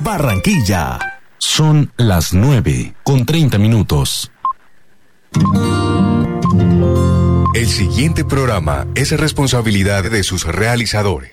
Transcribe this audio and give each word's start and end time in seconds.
Barranquilla. 0.00 0.98
Son 1.38 1.92
las 1.96 2.32
9 2.32 2.94
con 3.02 3.26
30 3.26 3.58
minutos. 3.58 4.30
El 7.54 7.66
siguiente 7.68 8.24
programa 8.24 8.86
es 8.94 9.18
responsabilidad 9.18 10.10
de 10.10 10.22
sus 10.22 10.44
realizadores. 10.44 11.32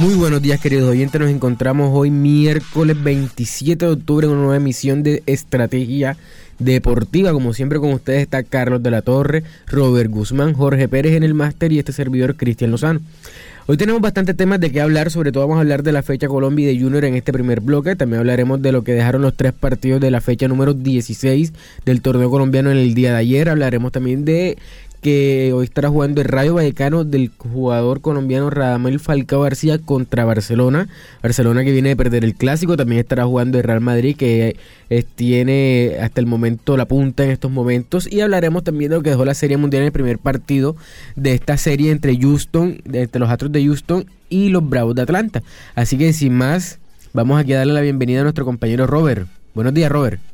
Muy 0.00 0.14
buenos 0.14 0.40
días 0.40 0.58
queridos 0.58 0.88
oyentes, 0.88 1.20
nos 1.20 1.28
encontramos 1.28 1.90
hoy 1.92 2.10
miércoles 2.10 2.96
27 3.02 3.84
de 3.84 3.92
octubre 3.92 4.26
en 4.26 4.32
una 4.32 4.40
nueva 4.40 4.56
emisión 4.56 5.02
de 5.02 5.22
Estrategia 5.26 6.16
Deportiva. 6.58 7.34
Como 7.34 7.52
siempre 7.52 7.78
con 7.78 7.92
ustedes 7.92 8.22
está 8.22 8.42
Carlos 8.42 8.82
de 8.82 8.90
la 8.90 9.02
Torre, 9.02 9.44
Robert 9.66 10.10
Guzmán, 10.10 10.54
Jorge 10.54 10.88
Pérez 10.88 11.16
en 11.16 11.22
el 11.22 11.34
máster 11.34 11.70
y 11.72 11.78
este 11.78 11.92
servidor 11.92 12.36
Cristian 12.36 12.70
Lozano. 12.70 13.00
Hoy 13.66 13.76
tenemos 13.76 14.00
bastantes 14.00 14.34
temas 14.38 14.58
de 14.58 14.72
qué 14.72 14.80
hablar, 14.80 15.10
sobre 15.10 15.32
todo 15.32 15.44
vamos 15.46 15.58
a 15.58 15.60
hablar 15.60 15.82
de 15.82 15.92
la 15.92 16.02
fecha 16.02 16.28
Colombia 16.28 16.70
y 16.70 16.74
de 16.74 16.82
Junior 16.82 17.04
en 17.04 17.14
este 17.14 17.30
primer 17.30 17.60
bloque. 17.60 17.94
También 17.94 18.20
hablaremos 18.20 18.62
de 18.62 18.72
lo 18.72 18.82
que 18.82 18.94
dejaron 18.94 19.20
los 19.20 19.36
tres 19.36 19.52
partidos 19.52 20.00
de 20.00 20.10
la 20.10 20.22
fecha 20.22 20.48
número 20.48 20.72
16 20.72 21.52
del 21.84 22.00
torneo 22.00 22.30
colombiano 22.30 22.70
en 22.70 22.78
el 22.78 22.94
día 22.94 23.12
de 23.12 23.18
ayer. 23.18 23.50
Hablaremos 23.50 23.92
también 23.92 24.24
de 24.24 24.56
que 25.00 25.52
hoy 25.54 25.64
estará 25.64 25.88
jugando 25.88 26.20
el 26.20 26.28
Rayo 26.28 26.54
Vallecano 26.54 27.04
del 27.04 27.30
jugador 27.36 28.00
colombiano 28.00 28.50
Radamel 28.50 29.00
Falcao 29.00 29.42
García 29.42 29.78
contra 29.78 30.24
Barcelona. 30.24 30.88
Barcelona 31.22 31.64
que 31.64 31.72
viene 31.72 31.90
de 31.90 31.96
perder 31.96 32.24
el 32.24 32.34
clásico, 32.34 32.76
también 32.76 33.00
estará 33.00 33.24
jugando 33.24 33.58
el 33.58 33.64
Real 33.64 33.80
Madrid 33.80 34.16
que 34.16 34.56
eh, 34.90 35.04
tiene 35.14 35.96
hasta 36.00 36.20
el 36.20 36.26
momento 36.26 36.76
la 36.76 36.84
punta 36.84 37.24
en 37.24 37.30
estos 37.30 37.50
momentos 37.50 38.10
y 38.10 38.20
hablaremos 38.20 38.62
también 38.62 38.90
de 38.90 38.96
lo 38.96 39.02
que 39.02 39.10
dejó 39.10 39.24
la 39.24 39.34
Serie 39.34 39.56
Mundial 39.56 39.82
en 39.82 39.86
el 39.86 39.92
primer 39.92 40.18
partido 40.18 40.76
de 41.16 41.34
esta 41.34 41.56
serie 41.56 41.90
entre 41.90 42.18
Houston, 42.18 42.82
entre 42.92 43.20
los 43.20 43.30
Astros 43.30 43.52
de 43.52 43.64
Houston 43.64 44.06
y 44.28 44.50
los 44.50 44.68
Bravos 44.68 44.94
de 44.94 45.02
Atlanta. 45.02 45.42
Así 45.74 45.96
que 45.96 46.12
sin 46.12 46.34
más, 46.34 46.78
vamos 47.12 47.40
aquí 47.40 47.52
a 47.54 47.58
darle 47.58 47.72
la 47.72 47.80
bienvenida 47.80 48.20
a 48.20 48.24
nuestro 48.24 48.44
compañero 48.44 48.86
Robert. 48.86 49.26
Buenos 49.54 49.74
días, 49.74 49.90
Robert. 49.90 50.29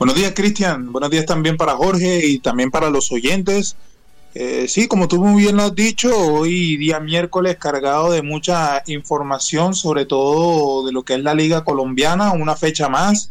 Buenos 0.00 0.16
días, 0.16 0.32
Cristian. 0.34 0.90
Buenos 0.92 1.10
días 1.10 1.26
también 1.26 1.58
para 1.58 1.76
Jorge 1.76 2.26
y 2.26 2.38
también 2.38 2.70
para 2.70 2.88
los 2.88 3.12
oyentes. 3.12 3.76
Eh, 4.34 4.64
sí, 4.66 4.88
como 4.88 5.08
tú 5.08 5.22
muy 5.22 5.42
bien 5.42 5.58
lo 5.58 5.64
has 5.64 5.74
dicho, 5.74 6.16
hoy 6.16 6.78
día 6.78 7.00
miércoles 7.00 7.58
cargado 7.58 8.10
de 8.10 8.22
mucha 8.22 8.82
información, 8.86 9.74
sobre 9.74 10.06
todo 10.06 10.86
de 10.86 10.92
lo 10.92 11.02
que 11.02 11.16
es 11.16 11.20
la 11.22 11.34
Liga 11.34 11.64
Colombiana, 11.64 12.32
una 12.32 12.56
fecha 12.56 12.88
más, 12.88 13.30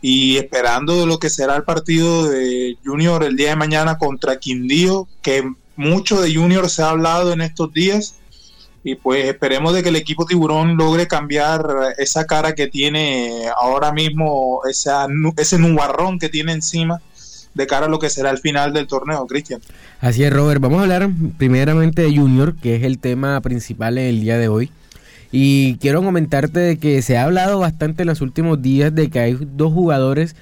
y 0.00 0.36
esperando 0.36 1.00
de 1.00 1.06
lo 1.06 1.18
que 1.18 1.30
será 1.30 1.56
el 1.56 1.64
partido 1.64 2.28
de 2.28 2.78
Junior 2.84 3.24
el 3.24 3.34
día 3.34 3.48
de 3.48 3.56
mañana 3.56 3.98
contra 3.98 4.38
Quindío, 4.38 5.08
que 5.20 5.42
mucho 5.74 6.20
de 6.22 6.32
Junior 6.32 6.70
se 6.70 6.84
ha 6.84 6.90
hablado 6.90 7.32
en 7.32 7.40
estos 7.40 7.72
días 7.72 8.14
y 8.84 8.96
pues 8.96 9.24
esperemos 9.24 9.72
de 9.72 9.82
que 9.82 9.88
el 9.88 9.96
equipo 9.96 10.26
tiburón 10.26 10.76
logre 10.76 11.08
cambiar 11.08 11.66
esa 11.96 12.26
cara 12.26 12.54
que 12.54 12.66
tiene 12.66 13.46
ahora 13.58 13.92
mismo, 13.92 14.60
esa, 14.68 15.06
ese 15.38 15.58
nubarrón 15.58 16.18
que 16.18 16.28
tiene 16.28 16.52
encima 16.52 17.00
de 17.54 17.66
cara 17.66 17.86
a 17.86 17.88
lo 17.88 17.98
que 17.98 18.10
será 18.10 18.30
el 18.30 18.38
final 18.38 18.74
del 18.74 18.86
torneo, 18.86 19.26
Cristian. 19.26 19.62
Así 20.00 20.22
es, 20.22 20.30
Robert. 20.30 20.60
Vamos 20.60 20.80
a 20.80 20.82
hablar 20.82 21.08
primeramente 21.38 22.02
de 22.02 22.14
Junior, 22.14 22.54
que 22.56 22.76
es 22.76 22.82
el 22.82 22.98
tema 22.98 23.40
principal 23.40 23.96
en 23.96 24.06
el 24.06 24.20
día 24.20 24.36
de 24.36 24.48
hoy. 24.48 24.70
Y 25.32 25.78
quiero 25.78 26.02
comentarte 26.02 26.60
de 26.60 26.78
que 26.78 27.00
se 27.00 27.16
ha 27.16 27.24
hablado 27.24 27.60
bastante 27.60 28.02
en 28.02 28.08
los 28.08 28.20
últimos 28.20 28.60
días 28.60 28.94
de 28.94 29.08
que 29.08 29.18
hay 29.18 29.38
dos 29.40 29.72
jugadores 29.72 30.36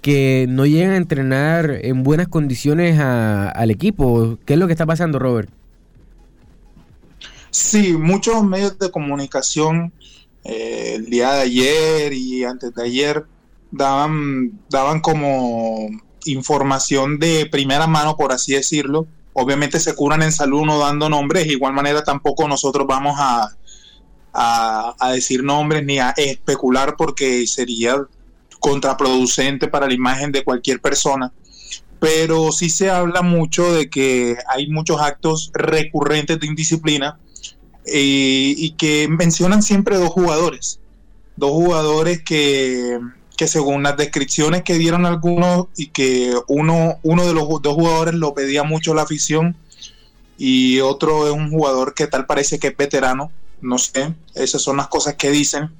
que 0.00 0.46
no 0.48 0.64
llegan 0.64 0.92
a 0.92 0.96
entrenar 0.96 1.78
en 1.82 2.02
buenas 2.04 2.28
condiciones 2.28 2.98
al 2.98 3.70
equipo. 3.70 4.38
¿Qué 4.46 4.54
es 4.54 4.58
lo 4.58 4.66
que 4.66 4.72
está 4.72 4.86
pasando, 4.86 5.18
Robert? 5.18 5.50
Sí, 7.52 7.92
muchos 7.92 8.42
medios 8.44 8.78
de 8.78 8.90
comunicación 8.90 9.92
eh, 10.42 10.94
el 10.96 11.10
día 11.10 11.32
de 11.32 11.42
ayer 11.42 12.12
y 12.14 12.44
antes 12.44 12.74
de 12.74 12.82
ayer 12.82 13.26
daban, 13.70 14.58
daban 14.70 15.00
como 15.00 15.86
información 16.24 17.18
de 17.18 17.44
primera 17.44 17.86
mano, 17.86 18.16
por 18.16 18.32
así 18.32 18.54
decirlo. 18.54 19.06
Obviamente 19.34 19.80
se 19.80 19.94
curan 19.94 20.22
en 20.22 20.32
salud 20.32 20.64
no 20.64 20.78
dando 20.78 21.10
nombres, 21.10 21.46
de 21.46 21.52
igual 21.52 21.74
manera 21.74 22.02
tampoco 22.02 22.48
nosotros 22.48 22.86
vamos 22.86 23.16
a, 23.18 23.50
a, 24.32 25.12
decir 25.12 25.44
nombres 25.44 25.84
ni 25.84 25.98
a 25.98 26.14
especular 26.16 26.96
porque 26.96 27.46
sería 27.46 27.96
contraproducente 28.60 29.68
para 29.68 29.88
la 29.88 29.92
imagen 29.92 30.32
de 30.32 30.42
cualquier 30.42 30.80
persona 30.80 31.32
pero 31.98 32.50
sí 32.50 32.68
se 32.68 32.90
habla 32.90 33.22
mucho 33.22 33.72
de 33.72 33.88
que 33.88 34.36
hay 34.48 34.68
muchos 34.68 35.00
actos 35.00 35.52
recurrentes 35.54 36.40
de 36.40 36.48
indisciplina 36.48 37.20
eh, 37.86 38.54
y 38.56 38.70
que 38.72 39.08
mencionan 39.08 39.62
siempre 39.62 39.96
dos 39.96 40.10
jugadores, 40.10 40.78
dos 41.36 41.50
jugadores 41.50 42.22
que, 42.22 42.98
que, 43.36 43.46
según 43.46 43.82
las 43.82 43.96
descripciones 43.96 44.62
que 44.62 44.74
dieron 44.74 45.06
algunos 45.06 45.66
y 45.76 45.88
que 45.88 46.34
uno, 46.48 46.98
uno 47.02 47.26
de 47.26 47.34
los 47.34 47.48
dos 47.62 47.74
jugadores 47.74 48.14
lo 48.14 48.34
pedía 48.34 48.62
mucho 48.62 48.94
la 48.94 49.02
afición 49.02 49.56
y 50.38 50.80
otro 50.80 51.26
es 51.26 51.32
un 51.32 51.50
jugador 51.50 51.94
que 51.94 52.06
tal 52.06 52.26
parece 52.26 52.58
que 52.58 52.68
es 52.68 52.76
veterano, 52.76 53.30
no 53.60 53.78
sé, 53.78 54.14
esas 54.34 54.60
son 54.60 54.76
las 54.76 54.88
cosas 54.88 55.14
que 55.14 55.30
dicen. 55.30 55.70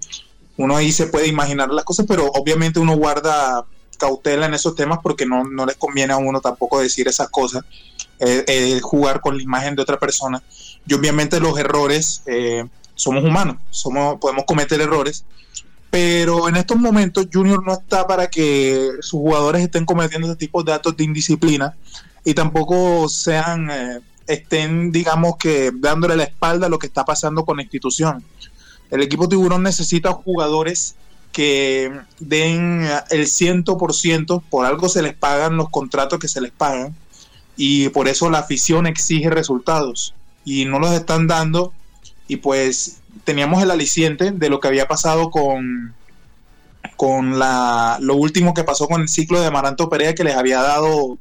Uno 0.56 0.76
ahí 0.76 0.92
se 0.92 1.06
puede 1.06 1.26
imaginar 1.26 1.70
las 1.70 1.84
cosas, 1.84 2.06
pero 2.08 2.26
obviamente 2.26 2.78
uno 2.78 2.96
guarda 2.96 3.64
cautela 3.98 4.46
en 4.46 4.54
esos 4.54 4.74
temas 4.74 4.98
porque 5.02 5.26
no, 5.26 5.44
no 5.44 5.66
les 5.66 5.76
conviene 5.76 6.12
a 6.12 6.16
uno 6.16 6.40
tampoco 6.40 6.80
decir 6.80 7.08
esas 7.08 7.28
cosas, 7.30 7.64
eh, 8.18 8.44
eh, 8.46 8.80
jugar 8.80 9.20
con 9.20 9.36
la 9.36 9.42
imagen 9.42 9.74
de 9.74 9.82
otra 9.82 9.98
persona. 9.98 10.42
Y 10.86 10.94
obviamente 10.94 11.40
los 11.40 11.58
errores, 11.58 12.22
eh, 12.26 12.64
somos 12.94 13.24
humanos, 13.24 13.56
somos, 13.70 14.18
podemos 14.18 14.44
cometer 14.44 14.80
errores, 14.80 15.24
pero 15.90 16.48
en 16.48 16.56
estos 16.56 16.78
momentos 16.78 17.26
Junior 17.30 17.62
no 17.64 17.74
está 17.74 18.06
para 18.06 18.28
que 18.28 18.92
sus 19.00 19.20
jugadores 19.20 19.62
estén 19.62 19.84
cometiendo 19.84 20.26
ese 20.26 20.36
tipo 20.36 20.62
de 20.62 20.72
actos 20.72 20.96
de 20.96 21.04
indisciplina 21.04 21.76
y 22.24 22.34
tampoco 22.34 23.08
sean, 23.08 23.70
eh, 23.70 24.00
estén, 24.26 24.90
digamos 24.90 25.36
que, 25.36 25.70
dándole 25.74 26.16
la 26.16 26.24
espalda 26.24 26.66
a 26.66 26.70
lo 26.70 26.78
que 26.78 26.86
está 26.86 27.04
pasando 27.04 27.44
con 27.44 27.56
la 27.56 27.62
institución. 27.62 28.24
El 28.90 29.02
equipo 29.02 29.28
tiburón 29.28 29.62
necesita 29.62 30.12
jugadores 30.12 30.94
que 31.30 31.92
den 32.20 32.88
el 33.10 33.26
100%, 33.26 34.42
por 34.48 34.66
algo 34.66 34.88
se 34.88 35.02
les 35.02 35.14
pagan 35.14 35.56
los 35.56 35.70
contratos 35.70 36.18
que 36.18 36.28
se 36.28 36.40
les 36.40 36.52
pagan, 36.52 36.94
y 37.56 37.88
por 37.90 38.08
eso 38.08 38.30
la 38.30 38.38
afición 38.38 38.86
exige 38.86 39.30
resultados 39.30 40.14
y 40.44 40.64
no 40.64 40.78
los 40.78 40.92
están 40.92 41.26
dando 41.26 41.72
y 42.28 42.36
pues 42.36 43.00
teníamos 43.24 43.62
el 43.62 43.70
aliciente 43.70 44.30
de 44.30 44.48
lo 44.48 44.60
que 44.60 44.68
había 44.68 44.88
pasado 44.88 45.30
con 45.30 45.94
con 46.96 47.38
la 47.38 47.98
lo 48.00 48.16
último 48.16 48.54
que 48.54 48.64
pasó 48.64 48.86
con 48.86 49.02
el 49.02 49.08
ciclo 49.08 49.40
de 49.40 49.50
Maranto 49.50 49.88
Perea 49.88 50.14
que 50.14 50.24
les 50.24 50.34
había 50.34 50.60
dado 50.60 51.18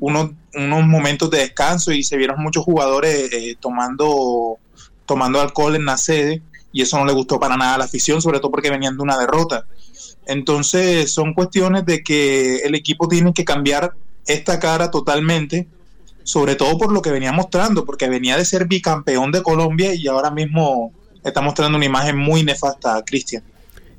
unos, 0.00 0.30
unos 0.54 0.86
momentos 0.86 1.30
de 1.30 1.38
descanso 1.38 1.92
y 1.92 2.02
se 2.02 2.16
vieron 2.16 2.42
muchos 2.42 2.64
jugadores 2.64 3.32
eh, 3.32 3.56
tomando 3.60 4.58
tomando 5.06 5.40
alcohol 5.40 5.76
en 5.76 5.84
la 5.84 5.96
sede 5.96 6.42
y 6.72 6.82
eso 6.82 6.98
no 6.98 7.04
le 7.04 7.12
gustó 7.12 7.38
para 7.38 7.56
nada 7.56 7.76
a 7.76 7.78
la 7.78 7.84
afición, 7.84 8.20
sobre 8.20 8.40
todo 8.40 8.50
porque 8.50 8.68
venían 8.68 8.96
de 8.96 9.02
una 9.04 9.16
derrota. 9.16 9.64
Entonces 10.26 11.12
son 11.12 11.32
cuestiones 11.32 11.86
de 11.86 12.02
que 12.02 12.56
el 12.58 12.74
equipo 12.74 13.06
tiene 13.06 13.32
que 13.32 13.44
cambiar 13.44 13.92
esta 14.26 14.58
cara 14.58 14.90
totalmente 14.90 15.68
sobre 16.24 16.56
todo 16.56 16.76
por 16.76 16.92
lo 16.92 17.02
que 17.02 17.10
venía 17.10 17.32
mostrando, 17.32 17.84
porque 17.84 18.08
venía 18.08 18.36
de 18.36 18.44
ser 18.44 18.66
bicampeón 18.66 19.30
de 19.30 19.42
Colombia 19.42 19.94
y 19.94 20.08
ahora 20.08 20.30
mismo 20.30 20.92
está 21.22 21.40
mostrando 21.40 21.76
una 21.76 21.86
imagen 21.86 22.16
muy 22.16 22.42
nefasta 22.42 22.96
a 22.96 23.04
Cristian. 23.04 23.44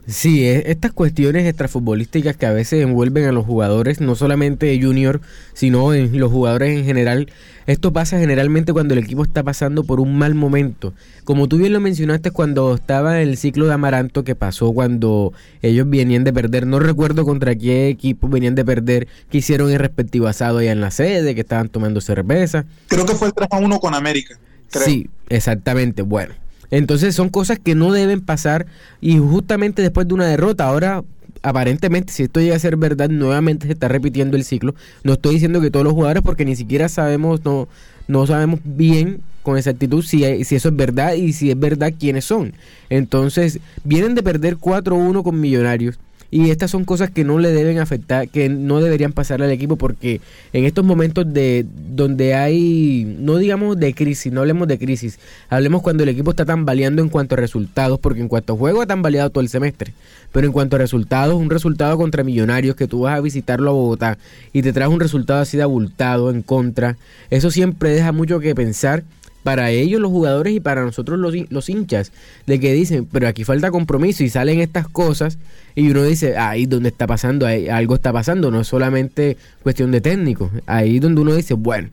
Sí, 0.07 0.46
e, 0.46 0.69
estas 0.69 0.92
cuestiones 0.92 1.48
extrafutbolísticas 1.48 2.38
que 2.38 2.46
a 2.46 2.52
veces 2.52 2.84
envuelven 2.84 3.25
a 3.25 3.31
los 3.31 3.46
jugadores, 3.46 4.02
no 4.02 4.16
solamente 4.16 4.80
Junior, 4.80 5.19
sino 5.54 5.94
en 5.94 6.19
los 6.19 6.31
jugadores 6.31 6.78
en 6.78 6.86
general, 6.86 7.28
esto 7.66 7.92
pasa 7.92 8.19
generalmente 8.19 8.72
cuando 8.72 8.94
el 8.94 9.00
equipo 9.00 9.24
está 9.24 9.42
pasando 9.42 9.84
por 9.84 10.00
un 10.00 10.16
mal 10.16 10.36
momento. 10.36 10.94
Como 11.24 11.48
tú 11.48 11.57
bien 11.57 11.74
lo 11.74 11.80
mencionaste 11.80 12.30
cuando 12.30 12.75
estaba 12.75 13.19
en 13.22 13.30
el 13.30 13.38
ciclo 13.38 13.66
de 13.66 13.74
Amaranto 13.74 14.24
que 14.24 14.36
pasó 14.36 14.72
cuando 14.74 15.34
ellos 15.63 15.90
venían 15.90 16.24
de 16.24 16.31
perder, 16.31 16.68
no 16.68 16.80
recuerdo 16.80 17.25
contra 17.25 17.56
qué 17.56 17.88
equipo 17.88 18.28
venían 18.28 18.54
de 18.54 18.63
perder, 18.63 19.08
que 19.31 19.40
hicieron 19.40 19.72
el 19.72 19.80
respectivo 19.80 20.28
asado 20.28 20.60
allá 20.60 20.72
en 20.72 20.81
la 20.81 20.92
sede, 20.92 21.34
que 21.34 21.42
estaban 21.42 21.69
tomando 21.69 22.00
cerveza. 22.00 22.66
Creo 22.88 23.08
que 23.08 23.16
fue 23.16 23.30
el 23.30 23.34
3 23.34 23.48
a 23.51 23.58
1 23.58 23.80
con 23.80 23.96
América. 23.96 24.38
Sí, 24.69 25.10
exactamente. 25.30 26.04
Bueno, 26.04 26.36
entonces 26.71 27.15
son 27.15 27.29
cosas 27.29 27.59
que 27.59 27.75
no 27.75 27.91
deben 27.91 28.21
pasar 28.21 28.65
y 29.01 29.17
justamente 29.17 29.81
después 29.81 30.07
de 30.07 30.13
una 30.13 30.25
derrota, 30.25 30.65
ahora 30.65 31.03
aparentemente 31.41 32.12
si 32.12 32.23
esto 32.23 32.39
llega 32.39 32.56
a 32.56 32.59
ser 32.59 32.75
verdad, 32.75 33.09
nuevamente 33.09 33.67
se 33.67 33.73
está 33.73 33.88
repitiendo 33.88 34.35
el 34.35 34.44
ciclo. 34.44 34.73
No 35.03 35.13
estoy 35.13 35.35
diciendo 35.35 35.62
que 35.62 35.71
todos 35.71 35.83
los 35.83 35.94
jugadores 35.94 36.23
porque 36.23 36.45
ni 36.45 36.56
siquiera 36.56 36.89
sabemos, 36.89 37.44
no, 37.45 37.67
no 38.07 38.25
sabemos 38.25 38.59
bien 38.63 39.21
con 39.44 39.57
exactitud 39.57 40.03
si, 40.03 40.44
si 40.44 40.56
eso 40.56 40.69
es 40.69 40.75
verdad 40.75 41.13
y 41.13 41.33
si 41.33 41.51
es 41.51 41.59
verdad 41.59 41.94
quiénes 41.97 42.25
son. 42.25 42.53
Entonces, 42.89 43.59
vienen 43.83 44.15
de 44.15 44.23
perder 44.23 44.57
4-1 44.57 45.23
con 45.23 45.39
Millonarios 45.39 46.00
y 46.36 46.50
estas 46.50 46.70
son 46.70 46.84
cosas 46.84 47.10
que 47.10 47.24
no 47.24 47.40
le 47.40 47.54
deben 47.54 47.80
afectar, 47.80 48.28
que 48.28 48.50
no 48.50 48.82
deberían 48.82 49.14
pasar 49.14 49.42
al 49.42 49.52
equipo 49.52 49.78
porque 49.78 50.20
en 50.52 50.66
estos 50.66 50.84
momentos 50.84 51.34
de 51.34 51.66
donde 51.96 52.34
hay, 52.34 53.06
no 53.22 53.38
digamos 53.38 53.80
de 53.80 53.94
crisis, 53.94 54.34
no 54.34 54.42
hablemos 54.42 54.68
de 54.68 54.78
crisis, 54.78 55.18
hablemos 55.48 55.82
cuando 55.82 56.04
el 56.04 56.10
equipo 56.10 56.32
está 56.32 56.44
tambaleando 56.44 57.02
en 57.02 57.08
cuanto 57.08 57.36
a 57.36 57.38
resultados, 57.38 58.02
porque 58.02 58.20
en 58.20 58.28
cuanto 58.28 58.52
a 58.52 58.58
juego 58.58 58.82
ha 58.82 58.86
tambaleado 58.86 59.30
todo 59.30 59.40
el 59.40 59.48
semestre, 59.48 59.94
pero 60.34 60.46
en 60.46 60.52
cuanto 60.52 60.76
a 60.76 60.80
resultados, 60.80 61.36
un 61.36 61.50
resultado 61.50 61.96
contra 61.96 62.26
Millonarios 62.26 62.76
que 62.76 62.90
tú 62.90 63.00
vas 63.00 63.18
a 63.18 63.22
visitarlo 63.22 63.70
a 63.70 63.74
Bogotá 63.74 64.18
y 64.52 64.62
te 64.62 64.74
traes 64.74 64.92
un 64.92 65.00
resultado 65.00 65.40
así 65.40 65.56
de 65.56 65.64
abultado 65.64 66.32
en 66.32 66.42
contra, 66.42 66.98
eso 67.30 67.50
siempre 67.50 67.92
deja 67.92 68.12
mucho 68.12 68.42
que 68.42 68.54
pensar 68.54 69.06
para 69.45 69.69
ellos 69.69 70.01
los 70.01 70.09
jugadores 70.09 70.56
y 70.56 70.59
para 70.59 70.83
nosotros 70.83 71.19
los, 71.19 71.36
los 71.51 71.69
hinchas, 71.69 72.12
de 72.47 72.59
que 72.59 72.74
dicen, 72.74 73.06
pero 73.06 73.27
aquí 73.27 73.44
falta 73.44 73.69
compromiso 73.69 74.24
y 74.24 74.30
salen 74.30 74.59
estas 74.59 74.88
cosas 74.88 75.38
y 75.75 75.92
uno 75.92 76.01
dice, 76.01 76.36
ahí 76.36 76.65
donde 76.65 76.89
está 76.89 77.06
pasando, 77.06 77.45
ahí, 77.45 77.69
algo 77.69 77.94
está 77.94 78.12
pasando, 78.12 78.50
no 78.50 78.62
es 78.62 78.68
solamente 78.68 79.38
cuestión 79.62 79.92
de 79.92 80.01
técnico, 80.01 80.50
ahí 80.65 80.97
donde 80.97 81.21
uno 81.21 81.36
dice, 81.36 81.53
bueno. 81.53 81.89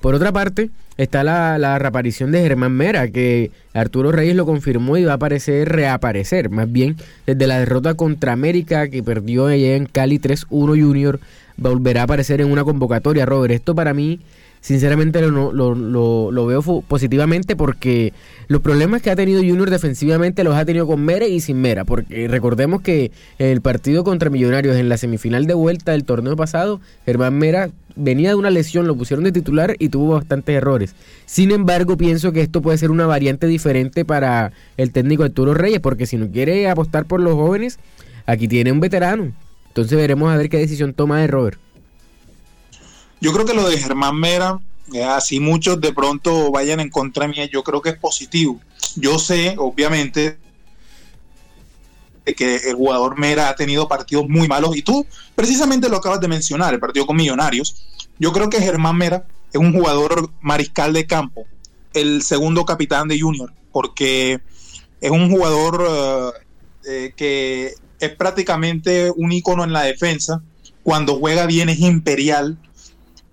Por 0.00 0.16
otra 0.16 0.32
parte, 0.32 0.70
está 0.96 1.22
la, 1.22 1.58
la 1.58 1.78
reaparición 1.78 2.32
de 2.32 2.40
Germán 2.40 2.72
Mera, 2.72 3.06
que 3.06 3.52
Arturo 3.72 4.10
Reyes 4.10 4.34
lo 4.34 4.44
confirmó 4.44 4.96
y 4.96 5.04
va 5.04 5.12
a 5.12 5.14
aparecer, 5.14 5.68
reaparecer, 5.68 6.50
más 6.50 6.72
bien 6.72 6.96
desde 7.24 7.46
la 7.46 7.60
derrota 7.60 7.94
contra 7.94 8.32
América 8.32 8.88
que 8.88 9.04
perdió 9.04 9.46
allá 9.46 9.76
en 9.76 9.86
Cali 9.86 10.18
3-1 10.18 10.82
Junior, 10.82 11.20
volverá 11.56 12.00
a 12.00 12.04
aparecer 12.04 12.40
en 12.40 12.50
una 12.50 12.64
convocatoria, 12.64 13.26
Robert. 13.26 13.54
Esto 13.54 13.76
para 13.76 13.94
mí 13.94 14.18
sinceramente 14.60 15.20
lo, 15.22 15.52
lo, 15.52 16.46
veo 16.46 16.82
positivamente 16.82 17.56
porque 17.56 18.12
los 18.48 18.60
problemas 18.60 19.02
que 19.02 19.10
ha 19.10 19.16
tenido 19.16 19.40
Junior 19.40 19.70
defensivamente 19.70 20.44
los 20.44 20.54
ha 20.54 20.64
tenido 20.64 20.86
con 20.86 21.04
Mera 21.04 21.26
y 21.26 21.40
sin 21.40 21.60
Mera, 21.60 21.84
porque 21.84 22.28
recordemos 22.28 22.82
que 22.82 23.10
el 23.38 23.60
partido 23.60 24.04
contra 24.04 24.30
Millonarios 24.30 24.76
en 24.76 24.88
la 24.88 24.98
semifinal 24.98 25.46
de 25.46 25.54
vuelta 25.54 25.92
del 25.92 26.04
torneo 26.04 26.36
pasado, 26.36 26.80
Germán 27.06 27.38
Mera 27.38 27.70
venía 27.96 28.30
de 28.30 28.34
una 28.34 28.50
lesión, 28.50 28.86
lo 28.86 28.96
pusieron 28.96 29.24
de 29.24 29.32
titular 29.32 29.76
y 29.78 29.88
tuvo 29.88 30.14
bastantes 30.14 30.56
errores. 30.56 30.94
Sin 31.26 31.50
embargo, 31.50 31.96
pienso 31.96 32.32
que 32.32 32.40
esto 32.40 32.62
puede 32.62 32.78
ser 32.78 32.90
una 32.90 33.06
variante 33.06 33.46
diferente 33.46 34.04
para 34.04 34.52
el 34.76 34.92
técnico 34.92 35.24
Arturo 35.24 35.54
Reyes, 35.54 35.80
porque 35.80 36.06
si 36.06 36.16
no 36.16 36.30
quiere 36.30 36.68
apostar 36.68 37.06
por 37.06 37.20
los 37.20 37.34
jóvenes, 37.34 37.78
aquí 38.26 38.48
tiene 38.48 38.72
un 38.72 38.80
veterano. 38.80 39.32
Entonces 39.68 39.96
veremos 39.96 40.32
a 40.32 40.36
ver 40.36 40.48
qué 40.48 40.58
decisión 40.58 40.94
toma 40.94 41.20
de 41.20 41.28
Robert. 41.28 41.58
Yo 43.20 43.32
creo 43.32 43.44
que 43.44 43.54
lo 43.54 43.68
de 43.68 43.78
Germán 43.78 44.16
Mera, 44.16 44.58
eh, 44.92 45.04
así 45.04 45.40
muchos 45.40 45.80
de 45.80 45.92
pronto 45.92 46.50
vayan 46.50 46.80
en 46.80 46.90
contra 46.90 47.28
mía, 47.28 47.48
yo 47.52 47.62
creo 47.62 47.82
que 47.82 47.90
es 47.90 47.98
positivo. 47.98 48.60
Yo 48.96 49.18
sé, 49.18 49.54
obviamente, 49.58 50.38
que 52.34 52.56
el 52.56 52.74
jugador 52.74 53.18
Mera 53.18 53.48
ha 53.48 53.56
tenido 53.56 53.88
partidos 53.88 54.28
muy 54.28 54.48
malos 54.48 54.76
y 54.76 54.82
tú 54.82 55.06
precisamente 55.34 55.88
lo 55.88 55.96
acabas 55.96 56.20
de 56.20 56.28
mencionar, 56.28 56.72
el 56.74 56.80
partido 56.80 57.06
con 57.06 57.16
Millonarios. 57.16 57.86
Yo 58.18 58.32
creo 58.32 58.48
que 58.50 58.60
Germán 58.60 58.96
Mera 58.96 59.26
es 59.52 59.60
un 59.60 59.72
jugador 59.72 60.30
mariscal 60.40 60.92
de 60.92 61.06
campo, 61.06 61.46
el 61.92 62.22
segundo 62.22 62.64
capitán 62.64 63.08
de 63.08 63.20
Junior, 63.20 63.52
porque 63.72 64.40
es 65.00 65.10
un 65.10 65.30
jugador 65.30 65.86
eh, 65.88 66.30
eh, 66.86 67.12
que 67.16 67.74
es 67.98 68.10
prácticamente 68.16 69.12
un 69.14 69.32
ícono 69.32 69.64
en 69.64 69.72
la 69.72 69.82
defensa. 69.82 70.42
Cuando 70.82 71.18
juega 71.18 71.46
bien 71.46 71.68
es 71.68 71.80
imperial 71.80 72.58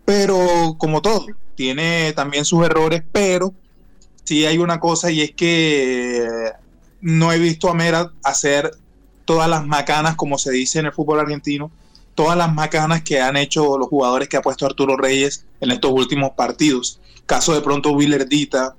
pero 0.08 0.78
como 0.78 1.02
todo, 1.02 1.26
tiene 1.56 2.14
también 2.14 2.46
sus 2.46 2.66
errores, 2.66 3.04
pero 3.12 3.54
sí 4.24 4.46
hay 4.46 4.58
una 4.58 4.80
cosa 4.80 5.12
y 5.12 5.20
es 5.20 5.34
que 5.34 6.26
no 7.02 7.34
he 7.34 7.38
visto 7.40 7.70
a 7.70 7.74
Mera 7.74 8.14
hacer 8.24 8.72
todas 9.26 9.50
las 9.50 9.68
macanas, 9.68 10.16
como 10.16 10.38
se 10.38 10.52
dice 10.52 10.80
en 10.80 10.86
el 10.86 10.94
fútbol 10.94 11.20
argentino, 11.20 11.72
todas 12.16 12.38
las 12.38 12.54
macanas 12.54 13.04
que 13.04 13.20
han 13.20 13.36
hecho 13.36 13.78
los 13.78 13.90
jugadores 13.90 14.30
que 14.30 14.38
ha 14.38 14.42
puesto 14.42 14.66
Arturo 14.66 14.96
Reyes 14.96 15.46
en 15.60 15.72
estos 15.72 15.92
últimos 15.92 16.32
partidos. 16.38 17.02
Caso 17.26 17.54
de 17.54 17.60
pronto 17.60 17.92
Willerdita, 17.92 18.78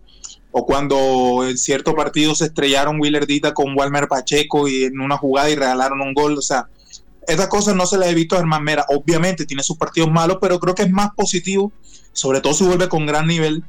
o 0.50 0.64
cuando 0.64 1.46
en 1.46 1.58
cierto 1.58 1.94
partido 1.94 2.34
se 2.34 2.46
estrellaron 2.46 2.98
Willerdita 2.98 3.52
con 3.52 3.76
Walmer 3.76 4.08
Pacheco 4.08 4.66
y 4.66 4.84
en 4.84 4.98
una 4.98 5.18
jugada 5.18 5.50
y 5.50 5.56
regalaron 5.56 6.00
un 6.00 6.14
gol. 6.14 6.38
O 6.38 6.42
sea, 6.42 6.68
estas 7.28 7.48
cosas 7.48 7.76
no 7.76 7.86
se 7.86 7.98
las 7.98 8.08
he 8.08 8.14
visto 8.14 8.34
a 8.34 8.38
Germán 8.38 8.64
Mera. 8.64 8.86
Obviamente 8.88 9.44
tiene 9.46 9.62
sus 9.62 9.76
partidos 9.76 10.10
malos, 10.10 10.38
pero 10.40 10.58
creo 10.58 10.74
que 10.74 10.82
es 10.82 10.90
más 10.90 11.10
positivo, 11.14 11.70
sobre 12.12 12.40
todo 12.40 12.54
si 12.54 12.64
vuelve 12.64 12.88
con 12.88 13.06
gran 13.06 13.26
nivel 13.26 13.62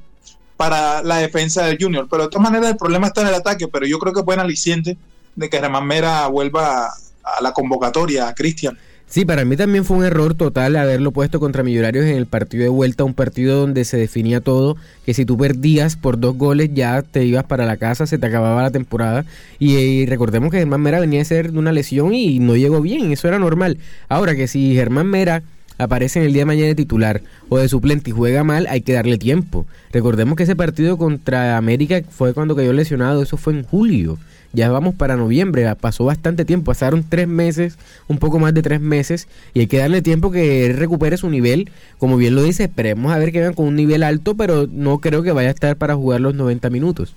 para 0.55 1.03
la 1.03 1.17
defensa 1.17 1.65
del 1.65 1.77
Junior. 1.79 2.07
Pero 2.09 2.23
de 2.23 2.29
todas 2.29 2.43
maneras 2.43 2.71
el 2.71 2.77
problema 2.77 3.07
está 3.07 3.21
en 3.21 3.27
el 3.27 3.35
ataque, 3.35 3.67
pero 3.67 3.85
yo 3.85 3.99
creo 3.99 4.13
que 4.13 4.21
es 4.21 4.25
buen 4.25 4.39
aliciente 4.39 4.97
de 5.35 5.49
que 5.49 5.59
Germán 5.59 5.85
Mera 5.85 6.27
vuelva 6.27 6.87
a 6.87 7.41
la 7.41 7.51
convocatoria, 7.51 8.29
a 8.29 8.33
Cristian. 8.33 8.77
Sí, 9.09 9.25
para 9.25 9.43
mí 9.43 9.57
también 9.57 9.85
fue 9.85 9.97
un 9.97 10.03
error 10.03 10.35
total 10.35 10.75
haberlo 10.75 11.11
puesto 11.11 11.39
contra 11.39 11.63
Millonarios 11.63 12.05
en 12.05 12.15
el 12.15 12.27
partido 12.27 12.61
de 12.61 12.69
vuelta, 12.69 13.03
un 13.03 13.15
partido 13.15 13.59
donde 13.59 13.83
se 13.83 13.97
definía 13.97 14.39
todo, 14.39 14.77
que 15.03 15.15
si 15.15 15.25
tú 15.25 15.35
perdías 15.35 15.95
por 15.95 16.19
dos 16.19 16.37
goles 16.37 16.69
ya 16.75 17.01
te 17.01 17.25
ibas 17.25 17.43
para 17.43 17.65
la 17.65 17.77
casa, 17.77 18.05
se 18.05 18.19
te 18.19 18.27
acababa 18.27 18.61
la 18.61 18.69
temporada. 18.69 19.25
Y, 19.57 20.05
recordemos 20.05 20.51
que 20.51 20.59
Germán 20.59 20.81
Mera 20.81 20.99
venía 20.99 21.23
a 21.23 21.25
ser 21.25 21.51
de 21.51 21.57
una 21.57 21.71
lesión 21.71 22.13
y 22.13 22.37
no 22.37 22.55
llegó 22.55 22.81
bien, 22.81 23.11
eso 23.11 23.27
era 23.27 23.39
normal. 23.39 23.79
Ahora 24.09 24.35
que 24.35 24.47
si 24.47 24.75
Germán 24.75 25.07
Mera 25.07 25.41
aparece 25.79 26.19
en 26.19 26.27
el 26.27 26.33
día 26.33 26.41
de 26.41 26.45
mañana 26.45 26.67
de 26.67 26.75
titular 26.75 27.23
o 27.49 27.57
de 27.57 27.67
suplente 27.67 28.11
y 28.11 28.13
juega 28.13 28.43
mal, 28.43 28.67
hay 28.69 28.81
que 28.81 28.93
darle 28.93 29.17
tiempo. 29.17 29.65
Recordemos 29.91 30.35
que 30.35 30.43
ese 30.43 30.55
partido 30.55 30.99
contra 30.99 31.57
América 31.57 31.99
fue 32.07 32.35
cuando 32.35 32.55
cayó 32.55 32.73
lesionado, 32.73 33.23
eso 33.23 33.37
fue 33.37 33.53
en 33.53 33.63
julio 33.63 34.19
ya 34.51 34.69
vamos 34.69 34.95
para 34.95 35.15
noviembre, 35.15 35.73
pasó 35.75 36.05
bastante 36.05 36.45
tiempo, 36.45 36.71
pasaron 36.71 37.05
tres 37.07 37.27
meses, 37.27 37.77
un 38.07 38.17
poco 38.17 38.39
más 38.39 38.53
de 38.53 38.61
tres 38.61 38.81
meses, 38.81 39.27
y 39.53 39.61
hay 39.61 39.67
que 39.67 39.77
darle 39.77 40.01
tiempo 40.01 40.31
que 40.31 40.65
él 40.65 40.77
recupere 40.77 41.17
su 41.17 41.29
nivel, 41.29 41.71
como 41.97 42.17
bien 42.17 42.35
lo 42.35 42.43
dice, 42.43 42.63
esperemos 42.63 43.11
a 43.11 43.17
ver 43.17 43.31
que 43.31 43.41
vean 43.41 43.53
con 43.53 43.67
un 43.67 43.75
nivel 43.75 44.03
alto, 44.03 44.35
pero 44.35 44.67
no 44.71 44.99
creo 44.99 45.21
que 45.21 45.31
vaya 45.31 45.49
a 45.49 45.53
estar 45.53 45.75
para 45.75 45.95
jugar 45.95 46.21
los 46.21 46.33
90 46.33 46.69
minutos. 46.69 47.13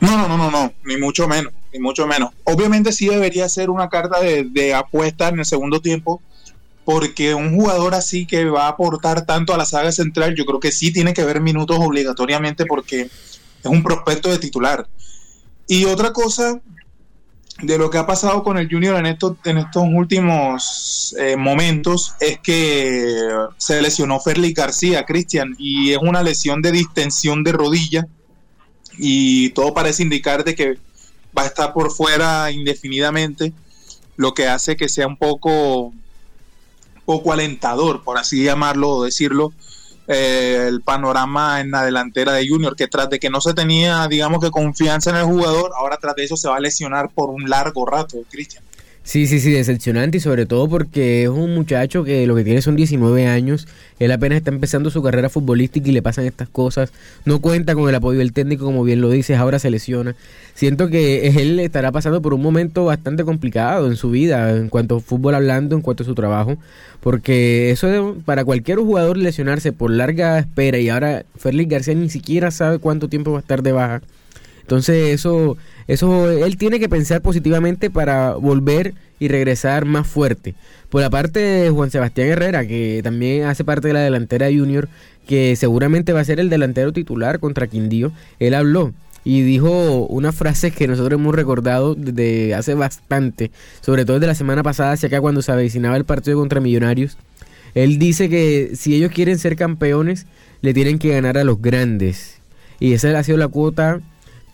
No, 0.00 0.16
no, 0.16 0.28
no, 0.28 0.36
no, 0.36 0.50
no, 0.50 0.72
ni 0.84 0.96
mucho 0.96 1.26
menos, 1.26 1.52
ni 1.72 1.80
mucho 1.80 2.06
menos. 2.06 2.30
Obviamente 2.44 2.92
sí 2.92 3.08
debería 3.08 3.48
ser 3.48 3.70
una 3.70 3.88
carta 3.88 4.20
de, 4.20 4.44
de 4.44 4.74
apuesta 4.74 5.28
en 5.28 5.40
el 5.40 5.44
segundo 5.44 5.80
tiempo, 5.80 6.22
porque 6.84 7.34
un 7.34 7.54
jugador 7.54 7.94
así 7.94 8.24
que 8.24 8.44
va 8.44 8.66
a 8.66 8.68
aportar 8.68 9.26
tanto 9.26 9.52
a 9.52 9.58
la 9.58 9.64
saga 9.64 9.90
central, 9.90 10.34
yo 10.34 10.46
creo 10.46 10.60
que 10.60 10.72
sí 10.72 10.92
tiene 10.92 11.14
que 11.14 11.24
ver 11.24 11.40
minutos 11.40 11.78
obligatoriamente 11.80 12.64
porque 12.64 13.10
es 13.62 13.70
un 13.70 13.82
prospecto 13.82 14.30
de 14.30 14.38
titular. 14.38 14.88
Y 15.66 15.84
otra 15.84 16.12
cosa 16.12 16.60
de 17.62 17.76
lo 17.76 17.90
que 17.90 17.98
ha 17.98 18.06
pasado 18.06 18.42
con 18.42 18.56
el 18.56 18.68
Junior 18.70 18.96
en 18.96 19.06
estos, 19.06 19.36
en 19.44 19.58
estos 19.58 19.82
últimos 19.92 21.14
eh, 21.18 21.36
momentos 21.36 22.14
es 22.20 22.38
que 22.38 23.28
se 23.56 23.82
lesionó 23.82 24.20
Ferli 24.20 24.52
García, 24.52 25.04
Cristian, 25.04 25.56
y 25.58 25.92
es 25.92 25.98
una 26.00 26.22
lesión 26.22 26.62
de 26.62 26.72
distensión 26.72 27.42
de 27.42 27.52
rodilla 27.52 28.06
y 28.96 29.50
todo 29.50 29.74
parece 29.74 30.02
indicar 30.02 30.44
de 30.44 30.54
que 30.54 30.78
va 31.36 31.42
a 31.42 31.46
estar 31.46 31.72
por 31.72 31.92
fuera 31.92 32.50
indefinidamente, 32.50 33.52
lo 34.16 34.34
que 34.34 34.48
hace 34.48 34.76
que 34.76 34.88
sea 34.88 35.06
un 35.06 35.16
poco, 35.16 35.92
poco 37.04 37.32
alentador, 37.32 38.02
por 38.02 38.18
así 38.18 38.42
llamarlo 38.42 38.90
o 38.90 39.04
decirlo, 39.04 39.52
eh, 40.08 40.64
el 40.66 40.80
panorama 40.80 41.60
en 41.60 41.70
la 41.70 41.84
delantera 41.84 42.32
de 42.32 42.48
Junior, 42.48 42.74
que 42.74 42.88
tras 42.88 43.10
de 43.10 43.18
que 43.18 43.30
no 43.30 43.40
se 43.40 43.54
tenía, 43.54 44.08
digamos 44.08 44.42
que 44.42 44.50
confianza 44.50 45.10
en 45.10 45.16
el 45.16 45.24
jugador, 45.24 45.72
ahora 45.76 45.98
tras 46.00 46.16
de 46.16 46.24
eso 46.24 46.36
se 46.36 46.48
va 46.48 46.56
a 46.56 46.60
lesionar 46.60 47.10
por 47.10 47.28
un 47.28 47.48
largo 47.48 47.84
rato, 47.84 48.16
Cristian. 48.30 48.64
Sí, 49.08 49.26
sí, 49.26 49.40
sí, 49.40 49.52
decepcionante 49.52 50.18
y 50.18 50.20
sobre 50.20 50.44
todo 50.44 50.68
porque 50.68 51.22
es 51.22 51.30
un 51.30 51.54
muchacho 51.54 52.04
que 52.04 52.26
lo 52.26 52.34
que 52.36 52.44
tiene 52.44 52.60
son 52.60 52.76
19 52.76 53.26
años, 53.26 53.66
él 53.98 54.12
apenas 54.12 54.36
está 54.36 54.50
empezando 54.50 54.90
su 54.90 55.02
carrera 55.02 55.30
futbolística 55.30 55.88
y 55.88 55.92
le 55.92 56.02
pasan 56.02 56.26
estas 56.26 56.50
cosas, 56.50 56.92
no 57.24 57.40
cuenta 57.40 57.74
con 57.74 57.88
el 57.88 57.94
apoyo 57.94 58.18
del 58.18 58.34
técnico 58.34 58.66
como 58.66 58.84
bien 58.84 59.00
lo 59.00 59.08
dices, 59.08 59.38
ahora 59.38 59.58
se 59.58 59.70
lesiona. 59.70 60.14
Siento 60.52 60.88
que 60.88 61.26
él 61.26 61.58
estará 61.58 61.90
pasando 61.90 62.20
por 62.20 62.34
un 62.34 62.42
momento 62.42 62.84
bastante 62.84 63.24
complicado 63.24 63.86
en 63.86 63.96
su 63.96 64.10
vida, 64.10 64.54
en 64.54 64.68
cuanto 64.68 64.96
a 64.96 65.00
fútbol 65.00 65.36
hablando, 65.36 65.74
en 65.74 65.80
cuanto 65.80 66.02
a 66.02 66.06
su 66.06 66.14
trabajo, 66.14 66.58
porque 67.00 67.70
eso 67.70 67.88
es 67.88 68.22
para 68.26 68.44
cualquier 68.44 68.76
jugador 68.76 69.16
lesionarse 69.16 69.72
por 69.72 69.90
larga 69.90 70.38
espera 70.38 70.80
y 70.80 70.90
ahora 70.90 71.24
Félix 71.34 71.70
García 71.70 71.94
ni 71.94 72.10
siquiera 72.10 72.50
sabe 72.50 72.78
cuánto 72.78 73.08
tiempo 73.08 73.32
va 73.32 73.38
a 73.38 73.40
estar 73.40 73.62
de 73.62 73.72
baja. 73.72 74.02
Entonces 74.60 75.14
eso 75.14 75.56
eso 75.88 76.30
él 76.30 76.56
tiene 76.58 76.78
que 76.78 76.88
pensar 76.88 77.22
positivamente 77.22 77.90
para 77.90 78.34
volver 78.34 78.94
y 79.18 79.28
regresar 79.28 79.86
más 79.86 80.06
fuerte. 80.06 80.54
Por 80.90 81.00
la 81.00 81.10
parte 81.10 81.40
de 81.40 81.70
Juan 81.70 81.90
Sebastián 81.90 82.28
Herrera, 82.28 82.66
que 82.66 83.00
también 83.02 83.44
hace 83.44 83.64
parte 83.64 83.88
de 83.88 83.94
la 83.94 84.00
delantera 84.00 84.46
junior, 84.46 84.88
que 85.26 85.56
seguramente 85.56 86.12
va 86.12 86.20
a 86.20 86.24
ser 86.24 86.40
el 86.40 86.50
delantero 86.50 86.92
titular 86.92 87.40
contra 87.40 87.66
Quindío, 87.66 88.12
él 88.38 88.54
habló 88.54 88.92
y 89.24 89.42
dijo 89.42 90.06
una 90.06 90.32
frase 90.32 90.70
que 90.70 90.86
nosotros 90.88 91.18
hemos 91.18 91.34
recordado 91.34 91.94
desde 91.94 92.54
hace 92.54 92.74
bastante, 92.74 93.50
sobre 93.80 94.04
todo 94.04 94.18
desde 94.18 94.28
la 94.28 94.34
semana 94.34 94.62
pasada 94.62 94.92
hacia 94.92 95.08
acá 95.08 95.20
cuando 95.20 95.42
se 95.42 95.52
avecinaba 95.52 95.96
el 95.96 96.04
partido 96.04 96.38
contra 96.38 96.60
Millonarios. 96.60 97.16
Él 97.74 97.98
dice 97.98 98.28
que 98.28 98.72
si 98.74 98.94
ellos 98.94 99.12
quieren 99.12 99.38
ser 99.38 99.56
campeones, 99.56 100.26
le 100.60 100.74
tienen 100.74 100.98
que 100.98 101.10
ganar 101.10 101.38
a 101.38 101.44
los 101.44 101.60
grandes. 101.60 102.40
Y 102.80 102.92
esa 102.92 103.18
ha 103.18 103.22
sido 103.22 103.38
la 103.38 103.48
cuota 103.48 104.00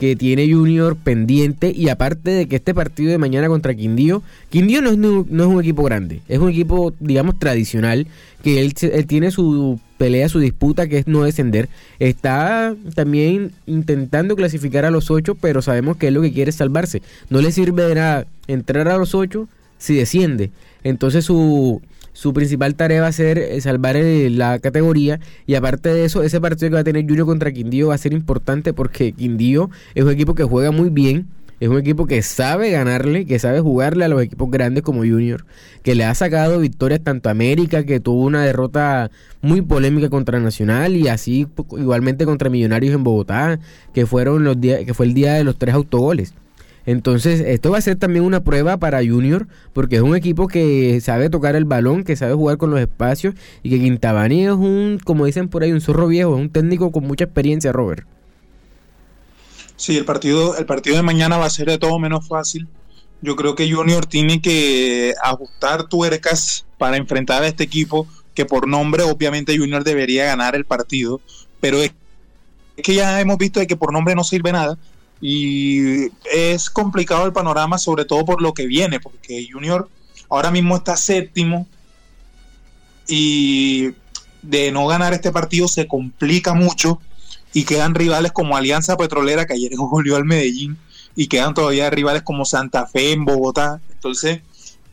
que 0.05 0.17
tiene 0.17 0.53
Junior 0.53 0.97
pendiente 0.97 1.73
y 1.75 1.89
aparte 1.89 2.31
de 2.31 2.47
que 2.47 2.57
este 2.57 2.75
partido 2.75 3.11
de 3.11 3.19
mañana 3.19 3.49
contra 3.49 3.75
Quindío, 3.75 4.23
Quindío 4.51 4.83
no 4.83 4.91
es, 4.91 4.99
no, 4.99 5.23
es 5.23 5.49
un 5.49 5.61
equipo 5.61 5.83
grande, 5.83 6.21
es 6.29 6.39
un 6.39 6.51
equipo 6.51 6.93
digamos 7.01 7.39
tradicional, 7.39 8.07
que 8.43 8.61
él, 8.61 8.75
él, 8.83 9.07
tiene 9.07 9.31
su 9.31 9.81
pelea, 9.97 10.29
su 10.29 10.41
disputa 10.41 10.89
que 10.89 10.99
es 10.99 11.07
no 11.07 11.25
descender, 11.25 11.71
está 11.99 12.75
también 12.95 13.53
intentando 13.67 14.37
clasificar 14.37 14.85
a 14.85 14.91
los 14.91 15.11
ocho, 15.11 15.37
pero 15.37 15.63
sabemos 15.63 15.97
que 15.97 16.09
es 16.09 16.13
lo 16.13 16.21
que 16.21 16.33
quiere 16.33 16.53
salvarse, 16.53 17.01
no 17.31 17.41
le 17.41 17.51
sirve 17.51 17.85
de 17.85 17.95
nada 17.95 18.27
entrar 18.47 18.89
a 18.89 18.99
los 18.99 19.15
ocho 19.15 19.49
si 19.79 19.95
desciende, 19.95 20.51
entonces 20.83 21.25
su 21.25 21.81
su 22.15 22.33
principal 22.33 22.77
tarea 22.77 23.03
va 23.03 23.09
a 23.09 23.13
ser 23.13 23.37
eh, 23.37 23.61
salvar 23.61 23.97
la 23.97 24.59
categoría 24.61 25.21
y 25.47 25.57
aparte 25.57 25.91
de 25.91 26.07
eso, 26.07 26.23
ese 26.23 26.41
partido 26.41 26.71
que 26.71 26.75
va 26.75 26.81
a 26.81 26.85
tener 26.85 27.05
Junior 27.07 27.27
contra 27.27 27.53
Quindío 27.53 27.89
va 27.89 27.97
a 27.97 27.99
ser 27.99 28.15
importante 28.15 28.73
porque 28.73 29.13
Quindío 29.13 29.69
es 29.95 30.05
un 30.05 30.11
equipo 30.11 30.35
que 30.35 30.45
juega 30.45 30.71
muy 30.71 30.89
bien, 30.89 31.27
es 31.59 31.69
un 31.69 31.77
equipo 31.77 32.07
que 32.07 32.23
sabe 32.23 32.71
ganarle, 32.71 33.27
que 33.27 33.39
sabe 33.39 33.61
jugarle 33.61 34.05
a 34.05 34.09
los 34.09 34.23
equipos 34.23 34.49
grandes 34.49 34.85
como 34.85 35.01
Junior, 35.01 35.45
que 35.83 35.97
le 35.97 36.05
ha 36.05 36.15
sacado 36.15 36.61
victorias 36.61 37.01
tanto 37.03 37.29
a 37.29 37.33
América, 37.33 37.85
que 37.85 37.99
tuvo 38.01 38.23
una 38.23 38.45
derrota 38.45 39.11
muy 39.43 39.61
polémica 39.61 40.09
contra 40.09 40.39
Nacional 40.39 40.97
y 40.97 41.09
así 41.09 41.49
igualmente 41.77 42.27
contra 42.27 42.49
Millonarios 42.49 42.95
en 42.95 43.03
Bogotá, 43.03 43.59
que 43.93 44.07
fueron 44.07 44.45
los 44.45 44.61
días, 44.61 44.85
que 44.85 44.95
fue 44.95 45.07
el 45.07 45.15
día 45.15 45.35
de 45.35 45.45
los 45.45 45.57
tres 45.57 45.75
autogoles. 45.75 46.33
Entonces, 46.87 47.41
esto 47.41 47.71
va 47.71 47.79
a 47.79 47.83
ser 47.83 47.97
también 47.97 48.25
una 48.25 48.45
prueba 48.45 48.77
para 48.77 48.99
Junior, 48.99 49.47
porque 49.73 49.97
es 49.97 50.03
un 50.03 50.15
equipo 50.15 50.49
que 50.49 51.01
sabe 51.01 51.31
tocar 51.31 51.57
el 51.57 51.65
balón, 51.65 52.05
que 52.05 52.17
sabe 52.17 52.35
jugar 52.35 52.59
con 52.59 52.71
los 52.71 52.81
espacios, 52.81 53.35
y 53.63 53.71
que 53.71 53.81
Quintabani 53.81 54.45
es 54.45 54.53
un, 54.53 55.01
como 55.03 55.25
dicen 55.25 55.49
por 55.49 55.63
ahí, 55.63 55.73
un 55.73 55.81
zorro 55.81 56.09
viejo, 56.09 56.35
es 56.35 56.41
un 56.41 56.51
técnico 56.51 56.93
con 56.93 57.05
mucha 57.05 57.25
experiencia, 57.25 57.73
Robert. 57.73 58.07
Sí, 59.77 59.97
el 59.97 60.05
partido, 60.05 60.57
el 60.57 60.67
partido 60.67 60.97
de 60.97 61.03
mañana 61.03 61.39
va 61.39 61.47
a 61.47 61.51
ser 61.51 61.69
de 61.69 61.79
todo 61.79 61.99
menos 61.99 62.29
fácil. 62.29 62.69
Yo 63.23 63.35
creo 63.35 63.55
que 63.55 63.71
Junior 63.73 64.05
tiene 64.05 64.43
que 64.43 65.15
ajustar 65.23 65.89
tuercas 65.89 66.67
para 66.77 66.99
enfrentar 66.99 67.43
a 67.43 67.49
este 67.49 67.65
equipo, 67.65 68.07
que 68.35 68.45
por 68.45 68.69
nombre 68.69 69.05
obviamente 69.05 69.57
Junior 69.57 69.83
debería 69.83 70.27
ganar 70.27 70.55
el 70.55 70.67
partido, 70.67 71.21
pero 71.61 71.79
es 71.83 71.93
que 72.77 72.95
ya 72.95 73.21
hemos 73.21 73.39
visto 73.39 73.61
de 73.61 73.67
que 73.67 73.77
por 73.77 73.93
nombre 73.93 74.15
no 74.15 74.25
sirve 74.25 74.53
nada 74.53 74.77
y 75.27 76.13
es 76.31 76.69
complicado 76.69 77.25
el 77.25 77.33
panorama, 77.33 77.79
sobre 77.79 78.05
todo 78.05 78.27
por 78.27 78.43
lo 78.43 78.53
que 78.53 78.67
viene, 78.67 79.01
porque 79.01 79.49
Junior 79.51 79.89
ahora 80.29 80.51
mismo 80.51 80.77
está 80.77 80.99
séptimo 80.99 81.67
y 83.09 83.93
de 84.43 84.71
no 84.71 84.87
ganar 84.87 85.15
este 85.15 85.33
partido 85.33 85.67
se 85.67 85.89
complica 85.89 86.53
mucho 86.53 87.01
y 87.55 87.65
quedan 87.65 87.95
rivales 87.95 88.33
como 88.33 88.55
Alianza 88.55 88.99
Petrolera, 88.99 89.47
que 89.47 89.55
ayer 89.55 89.73
volvió 89.79 90.17
al 90.17 90.27
Medellín, 90.27 90.77
y 91.17 91.27
quedan 91.27 91.55
todavía 91.55 91.89
rivales 91.89 92.23
como 92.23 92.45
Santa 92.45 92.87
Fe 92.87 93.13
en 93.13 93.25
Bogotá. 93.25 93.81
Entonces, 93.95 94.43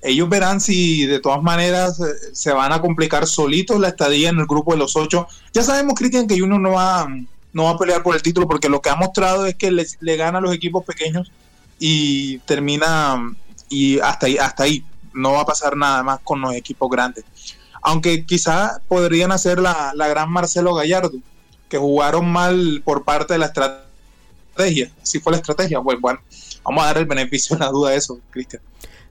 ellos 0.02 0.30
verán 0.30 0.62
si 0.62 1.08
de 1.08 1.20
todas 1.20 1.44
maneras 1.44 2.00
eh, 2.00 2.06
se 2.32 2.54
van 2.54 2.72
a 2.72 2.80
complicar 2.80 3.28
solitos 3.28 3.82
la 3.82 3.90
estadía 3.90 4.30
en 4.30 4.40
el 4.40 4.48
grupo 4.48 4.72
de 4.72 4.78
los 4.78 4.96
ocho. 4.96 5.28
Ya 5.54 5.62
sabemos, 5.62 5.96
Cristian, 5.96 6.26
que 6.26 6.40
Junior 6.40 6.62
no 6.62 6.72
va 6.72 7.06
no 7.54 7.66
va 7.66 7.72
a 7.72 7.78
pelear 7.78 8.04
por 8.04 8.16
el 8.16 8.22
título 8.22 8.48
porque 8.48 8.70
lo 8.70 8.82
que 8.82 8.90
ha 8.90 8.96
mostrado 8.96 9.46
es 9.46 9.56
que 9.56 9.72
le, 9.72 9.86
le 10.00 10.18
gana 10.18 10.38
a 10.38 10.42
los 10.42 10.54
equipos 10.54 10.86
pequeños 10.86 11.32
y 11.80 12.38
termina 12.40 13.34
y 13.70 14.00
hasta 14.00 14.28
ahí, 14.28 14.38
hasta 14.38 14.64
ahí 14.64 14.86
no 15.14 15.34
va 15.34 15.42
a 15.42 15.46
pasar 15.46 15.76
nada 15.76 16.04
más 16.04 16.20
con 16.24 16.42
los 16.42 16.54
equipos 16.54 16.90
grandes. 16.90 17.26
Aunque 17.82 18.26
quizá 18.26 18.80
podrían 18.88 19.32
hacer 19.32 19.60
la, 19.60 19.92
la 19.96 20.08
gran 20.08 20.32
Marcelo 20.32 20.74
Gallardo, 20.76 21.18
que 21.68 21.78
jugaron 21.78 22.32
mal 22.32 22.82
por 22.86 23.04
parte 23.04 23.34
de 23.34 23.40
la 23.40 23.48
estrategia. 23.48 24.92
Así 25.02 25.20
fue 25.20 25.32
la 25.32 25.38
estrategia. 25.38 25.82
Pues 25.82 26.00
bueno, 26.00 26.20
vamos 26.64 26.84
a 26.84 26.88
dar 26.88 26.98
el 27.00 27.06
beneficio 27.06 27.56
de 27.56 27.62
la 27.62 27.72
duda 27.72 27.92
de 27.92 27.98
eso, 27.98 28.20
Cristian. 28.30 28.62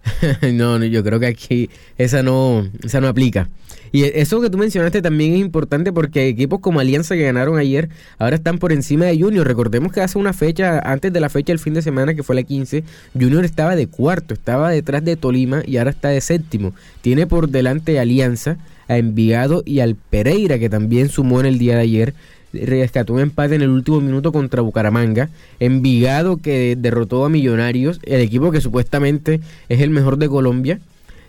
no, 0.52 0.78
no, 0.78 0.84
yo 0.84 1.02
creo 1.02 1.20
que 1.20 1.26
aquí 1.26 1.70
esa 1.98 2.22
no, 2.22 2.68
esa 2.82 3.00
no 3.00 3.08
aplica. 3.08 3.48
Y 3.92 4.04
eso 4.04 4.40
que 4.40 4.50
tú 4.50 4.58
mencionaste 4.58 5.02
también 5.02 5.32
es 5.32 5.40
importante 5.40 5.92
porque 5.92 6.28
equipos 6.28 6.60
como 6.60 6.78
Alianza 6.78 7.16
que 7.16 7.24
ganaron 7.24 7.58
ayer 7.58 7.88
ahora 8.18 8.36
están 8.36 8.58
por 8.58 8.72
encima 8.72 9.06
de 9.06 9.18
Junior. 9.18 9.46
Recordemos 9.46 9.92
que 9.92 10.00
hace 10.00 10.16
una 10.18 10.32
fecha, 10.32 10.78
antes 10.78 11.12
de 11.12 11.20
la 11.20 11.28
fecha 11.28 11.52
del 11.52 11.58
fin 11.58 11.74
de 11.74 11.82
semana 11.82 12.14
que 12.14 12.22
fue 12.22 12.36
la 12.36 12.44
15, 12.44 12.84
Junior 13.14 13.44
estaba 13.44 13.74
de 13.74 13.88
cuarto, 13.88 14.34
estaba 14.34 14.70
detrás 14.70 15.04
de 15.04 15.16
Tolima 15.16 15.62
y 15.66 15.78
ahora 15.78 15.90
está 15.90 16.08
de 16.08 16.20
séptimo. 16.20 16.72
Tiene 17.00 17.26
por 17.26 17.48
delante 17.48 17.98
Alianza, 17.98 18.58
a 18.86 18.98
Envigado 18.98 19.62
y 19.64 19.80
al 19.80 19.96
Pereira 19.96 20.58
que 20.58 20.68
también 20.68 21.08
sumó 21.08 21.40
en 21.40 21.46
el 21.46 21.58
día 21.58 21.76
de 21.76 21.82
ayer 21.82 22.14
rescató 22.52 23.14
un 23.14 23.20
empate 23.20 23.54
en 23.54 23.62
el 23.62 23.70
último 23.70 24.00
minuto 24.00 24.32
contra 24.32 24.62
Bucaramanga. 24.62 25.28
Envigado 25.58 26.36
que 26.36 26.76
derrotó 26.78 27.24
a 27.24 27.28
Millonarios, 27.28 28.00
el 28.04 28.20
equipo 28.20 28.50
que 28.50 28.60
supuestamente 28.60 29.40
es 29.68 29.80
el 29.80 29.90
mejor 29.90 30.16
de 30.18 30.28
Colombia 30.28 30.80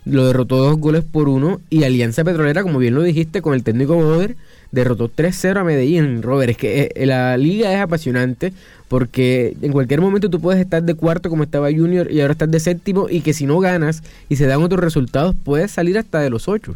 lo 0.05 0.25
derrotó 0.25 0.57
dos 0.57 0.77
goles 0.77 1.03
por 1.03 1.29
uno 1.29 1.61
y 1.69 1.83
Alianza 1.83 2.23
Petrolera, 2.23 2.63
como 2.63 2.79
bien 2.79 2.95
lo 2.95 3.03
dijiste, 3.03 3.41
con 3.41 3.53
el 3.53 3.63
técnico 3.63 3.95
Boder, 3.95 4.35
derrotó 4.71 5.11
3-0 5.11 5.57
a 5.57 5.63
Medellín. 5.63 6.23
Robert, 6.23 6.51
es 6.51 6.57
que 6.57 6.91
eh, 6.95 7.05
la 7.05 7.37
liga 7.37 7.71
es 7.73 7.79
apasionante 7.79 8.53
porque 8.87 9.55
en 9.61 9.71
cualquier 9.71 10.01
momento 10.01 10.29
tú 10.29 10.39
puedes 10.41 10.59
estar 10.59 10.83
de 10.83 10.95
cuarto 10.95 11.29
como 11.29 11.43
estaba 11.43 11.71
Junior 11.71 12.11
y 12.11 12.21
ahora 12.21 12.33
estás 12.33 12.51
de 12.51 12.59
séptimo 12.59 13.07
y 13.09 13.21
que 13.21 13.33
si 13.33 13.45
no 13.45 13.59
ganas 13.59 14.03
y 14.27 14.35
se 14.35 14.47
dan 14.47 14.63
otros 14.63 14.81
resultados 14.81 15.35
puedes 15.43 15.71
salir 15.71 15.97
hasta 15.97 16.19
de 16.19 16.29
los 16.29 16.47
ocho. 16.47 16.75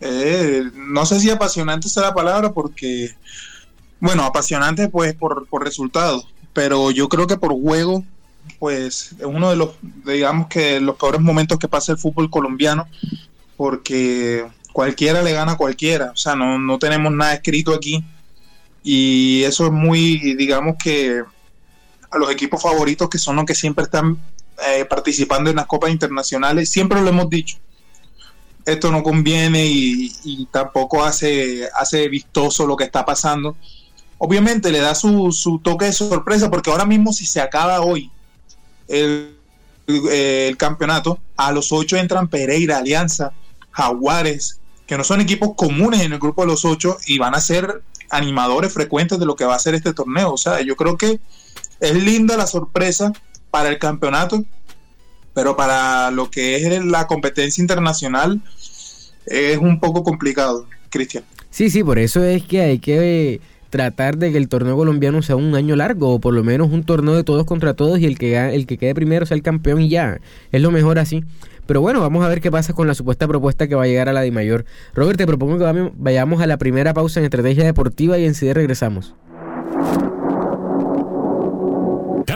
Eh, 0.00 0.70
no 0.74 1.04
sé 1.06 1.18
si 1.20 1.30
apasionante 1.30 1.88
es 1.88 1.96
la 1.96 2.14
palabra 2.14 2.52
porque, 2.52 3.14
bueno, 4.00 4.24
apasionante 4.24 4.88
pues 4.88 5.14
por, 5.14 5.46
por 5.48 5.64
resultados, 5.64 6.26
pero 6.52 6.90
yo 6.90 7.08
creo 7.08 7.26
que 7.26 7.36
por 7.36 7.52
juego 7.52 8.04
pues 8.58 9.12
es 9.18 9.24
uno 9.24 9.50
de 9.50 9.56
los, 9.56 9.70
digamos 10.04 10.48
que 10.48 10.80
los 10.80 10.96
peores 10.96 11.20
momentos 11.20 11.58
que 11.58 11.68
pasa 11.68 11.92
el 11.92 11.98
fútbol 11.98 12.30
colombiano, 12.30 12.88
porque 13.56 14.46
cualquiera 14.72 15.22
le 15.22 15.32
gana 15.32 15.52
a 15.52 15.56
cualquiera, 15.56 16.12
o 16.12 16.16
sea, 16.16 16.34
no, 16.34 16.58
no 16.58 16.78
tenemos 16.78 17.12
nada 17.12 17.34
escrito 17.34 17.74
aquí 17.74 18.04
y 18.82 19.42
eso 19.42 19.66
es 19.66 19.72
muy, 19.72 20.34
digamos 20.34 20.76
que 20.82 21.22
a 22.10 22.18
los 22.18 22.30
equipos 22.30 22.62
favoritos 22.62 23.08
que 23.10 23.18
son 23.18 23.36
los 23.36 23.44
que 23.44 23.54
siempre 23.54 23.84
están 23.84 24.18
eh, 24.66 24.84
participando 24.84 25.50
en 25.50 25.56
las 25.56 25.66
copas 25.66 25.90
internacionales, 25.90 26.70
siempre 26.70 27.00
lo 27.00 27.08
hemos 27.08 27.28
dicho, 27.28 27.58
esto 28.72 28.90
no 28.92 29.02
conviene 29.02 29.66
y, 29.66 30.48
tampoco 30.50 31.04
hace, 31.04 31.68
hace 31.74 32.08
vistoso 32.08 32.66
lo 32.66 32.76
que 32.76 32.84
está 32.84 33.04
pasando. 33.04 33.56
Obviamente 34.18 34.70
le 34.70 34.80
da 34.80 34.94
su, 34.94 35.32
su 35.32 35.58
toque 35.60 35.86
de 35.86 35.92
sorpresa 35.92 36.50
porque 36.50 36.70
ahora 36.70 36.84
mismo 36.84 37.12
si 37.12 37.24
se 37.24 37.40
acaba 37.40 37.80
hoy 37.80 38.10
el, 38.88 39.36
el 39.86 40.56
campeonato, 40.56 41.18
a 41.36 41.52
los 41.52 41.72
ocho 41.72 41.96
entran 41.96 42.28
Pereira, 42.28 42.78
Alianza, 42.78 43.32
Jaguares, 43.70 44.60
que 44.86 44.96
no 44.96 45.04
son 45.04 45.20
equipos 45.20 45.50
comunes 45.56 46.02
en 46.02 46.12
el 46.12 46.18
grupo 46.18 46.42
de 46.42 46.48
los 46.48 46.64
ocho 46.64 46.98
y 47.06 47.18
van 47.18 47.34
a 47.34 47.40
ser 47.40 47.82
animadores 48.10 48.72
frecuentes 48.72 49.18
de 49.18 49.26
lo 49.26 49.36
que 49.36 49.44
va 49.44 49.54
a 49.54 49.58
ser 49.58 49.74
este 49.74 49.94
torneo. 49.94 50.32
O 50.32 50.38
sea, 50.38 50.60
yo 50.62 50.76
creo 50.76 50.96
que 50.96 51.20
es 51.80 51.94
linda 51.94 52.36
la 52.36 52.46
sorpresa 52.46 53.12
para 53.50 53.68
el 53.68 53.78
campeonato, 53.78 54.44
pero 55.34 55.56
para 55.56 56.10
lo 56.10 56.30
que 56.30 56.56
es 56.56 56.84
la 56.84 57.06
competencia 57.06 57.60
internacional 57.60 58.40
es 59.26 59.58
un 59.58 59.80
poco 59.80 60.02
complicado, 60.02 60.66
Cristian. 60.90 61.24
Sí, 61.50 61.70
sí, 61.70 61.82
por 61.82 61.98
eso 61.98 62.22
es 62.24 62.42
que 62.44 62.60
hay 62.60 62.78
que 62.78 63.40
tratar 63.70 64.16
de 64.16 64.32
que 64.32 64.38
el 64.38 64.48
torneo 64.48 64.76
colombiano 64.76 65.22
sea 65.22 65.36
un 65.36 65.54
año 65.54 65.76
largo 65.76 66.14
o 66.14 66.20
por 66.20 66.34
lo 66.34 66.42
menos 66.42 66.70
un 66.70 66.84
torneo 66.84 67.14
de 67.14 67.24
todos 67.24 67.44
contra 67.44 67.74
todos 67.74 67.98
y 67.98 68.06
el 68.06 68.18
que 68.18 68.36
el 68.54 68.66
que 68.66 68.78
quede 68.78 68.94
primero 68.94 69.26
sea 69.26 69.36
el 69.36 69.42
campeón 69.42 69.82
y 69.82 69.88
ya. 69.88 70.20
Es 70.52 70.62
lo 70.62 70.70
mejor 70.70 70.98
así. 70.98 71.24
Pero 71.66 71.82
bueno, 71.82 72.00
vamos 72.00 72.24
a 72.24 72.28
ver 72.28 72.40
qué 72.40 72.50
pasa 72.50 72.72
con 72.72 72.86
la 72.86 72.94
supuesta 72.94 73.28
propuesta 73.28 73.68
que 73.68 73.74
va 73.74 73.82
a 73.84 73.86
llegar 73.86 74.08
a 74.08 74.14
la 74.14 74.22
de 74.22 74.30
mayor. 74.30 74.64
Robert, 74.94 75.18
te 75.18 75.26
propongo 75.26 75.58
que 75.58 75.92
vayamos 75.96 76.40
a 76.40 76.46
la 76.46 76.56
primera 76.56 76.94
pausa 76.94 77.20
en 77.20 77.24
estrategia 77.24 77.64
deportiva 77.64 78.16
y 78.18 78.24
enseguida 78.24 78.54
regresamos. 78.54 79.14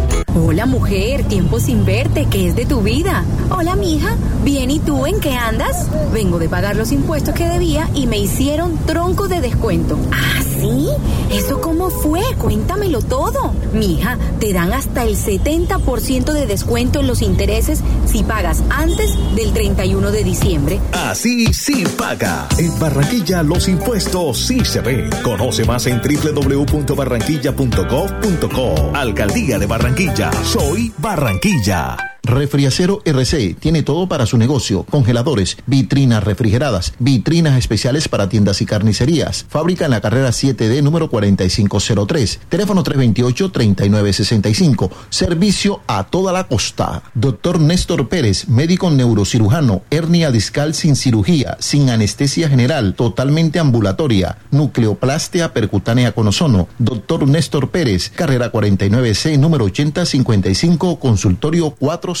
Hola 0.33 0.65
mujer, 0.65 1.25
tiempo 1.25 1.59
sin 1.59 1.83
verte, 1.83 2.25
¿qué 2.31 2.47
es 2.47 2.55
de 2.55 2.65
tu 2.65 2.79
vida? 2.81 3.25
Hola 3.49 3.75
mija, 3.75 4.15
bien 4.45 4.71
y 4.71 4.79
tú 4.79 5.05
en 5.05 5.19
qué 5.19 5.33
andas? 5.33 5.89
Vengo 6.13 6.39
de 6.39 6.47
pagar 6.47 6.77
los 6.77 6.93
impuestos 6.93 7.35
que 7.35 7.49
debía 7.49 7.89
y 7.93 8.07
me 8.07 8.17
hicieron 8.17 8.77
tronco 8.85 9.27
de 9.27 9.41
descuento. 9.41 9.99
¿Ah, 10.13 10.41
sí? 10.41 10.87
¿Eso 11.31 11.59
cómo 11.59 11.89
fue? 11.89 12.21
Cuéntamelo 12.37 13.01
todo. 13.01 13.53
Mija, 13.73 14.17
te 14.39 14.53
dan 14.53 14.71
hasta 14.71 15.03
el 15.03 15.17
70% 15.17 16.31
de 16.31 16.45
descuento 16.45 17.01
en 17.01 17.07
los 17.07 17.21
intereses 17.21 17.81
si 18.05 18.23
pagas 18.23 18.63
antes 18.69 19.17
del 19.35 19.51
31 19.51 20.11
de 20.11 20.23
diciembre. 20.23 20.79
Así 20.93 21.53
sí 21.53 21.83
paga. 21.97 22.47
En 22.57 22.79
Barranquilla 22.79 23.43
los 23.43 23.67
impuestos 23.67 24.39
sí 24.39 24.63
se 24.63 24.79
ven. 24.79 25.09
Conoce 25.23 25.65
más 25.65 25.87
en 25.87 26.01
www.barranquilla.gov.co. 26.01 28.91
Alcaldía 28.93 29.59
de 29.59 29.65
Barranquilla. 29.65 30.20
Soy 30.29 30.91
Barranquilla. 30.97 32.10
Refriacero 32.31 33.01
RC 33.03 33.57
tiene 33.59 33.83
todo 33.83 34.07
para 34.07 34.25
su 34.25 34.37
negocio. 34.37 34.83
Congeladores, 34.83 35.57
vitrinas 35.65 36.23
refrigeradas, 36.23 36.93
vitrinas 36.97 37.57
especiales 37.57 38.07
para 38.07 38.29
tiendas 38.29 38.61
y 38.61 38.65
carnicerías. 38.65 39.45
Fábrica 39.49 39.83
en 39.83 39.91
la 39.91 39.99
carrera 39.99 40.29
7D 40.29 40.81
número 40.81 41.09
4503. 41.09 42.39
Teléfono 42.47 42.85
328-3965. 42.85 44.89
Servicio 45.09 45.81
a 45.87 46.05
toda 46.05 46.31
la 46.31 46.47
costa. 46.47 47.03
Doctor 47.15 47.59
Néstor 47.59 48.07
Pérez, 48.07 48.47
médico 48.47 48.89
neurocirujano. 48.89 49.81
Hernia 49.89 50.31
discal 50.31 50.73
sin 50.73 50.95
cirugía, 50.95 51.57
sin 51.59 51.89
anestesia 51.89 52.47
general, 52.47 52.93
totalmente 52.93 53.59
ambulatoria. 53.59 54.37
Nucleoplastia 54.51 55.51
percutánea 55.51 56.13
con 56.13 56.29
ozono. 56.29 56.69
Doctor 56.79 57.27
Néstor 57.27 57.71
Pérez, 57.71 58.09
carrera 58.09 58.53
49C 58.53 59.37
número 59.37 59.65
8055, 59.65 60.97
consultorio 60.97 61.71
4 61.71 62.20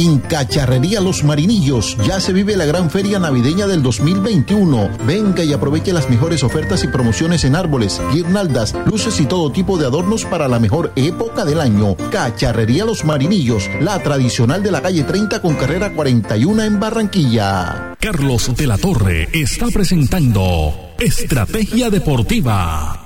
En 0.00 0.20
Cacharrería 0.20 1.00
Los 1.00 1.24
Marinillos 1.24 1.96
ya 2.06 2.20
se 2.20 2.32
vive 2.32 2.56
la 2.56 2.66
gran 2.66 2.88
feria 2.88 3.18
navideña 3.18 3.66
del 3.66 3.82
2021. 3.82 4.90
Venga 5.04 5.42
y 5.42 5.52
aproveche 5.52 5.92
las 5.92 6.08
mejores 6.08 6.44
ofertas 6.44 6.84
y 6.84 6.86
promociones 6.86 7.42
en 7.42 7.56
árboles, 7.56 8.00
guirnaldas, 8.12 8.76
luces 8.86 9.18
y 9.18 9.26
todo 9.26 9.50
tipo 9.50 9.76
de 9.76 9.86
adornos 9.86 10.24
para 10.24 10.46
la 10.46 10.60
mejor 10.60 10.92
época 10.94 11.44
del 11.44 11.60
año. 11.60 11.96
Cacharrería 12.12 12.84
Los 12.84 13.04
Marinillos, 13.04 13.68
la 13.80 14.00
tradicional 14.00 14.62
de 14.62 14.70
la 14.70 14.82
calle 14.82 15.02
30 15.02 15.42
con 15.42 15.56
carrera 15.56 15.92
41 15.92 16.62
en 16.62 16.78
Barranquilla. 16.78 17.96
Carlos 17.98 18.54
de 18.56 18.68
la 18.68 18.78
Torre 18.78 19.28
está 19.32 19.66
presentando 19.66 20.94
Estrategia 21.00 21.90
Deportiva. 21.90 23.04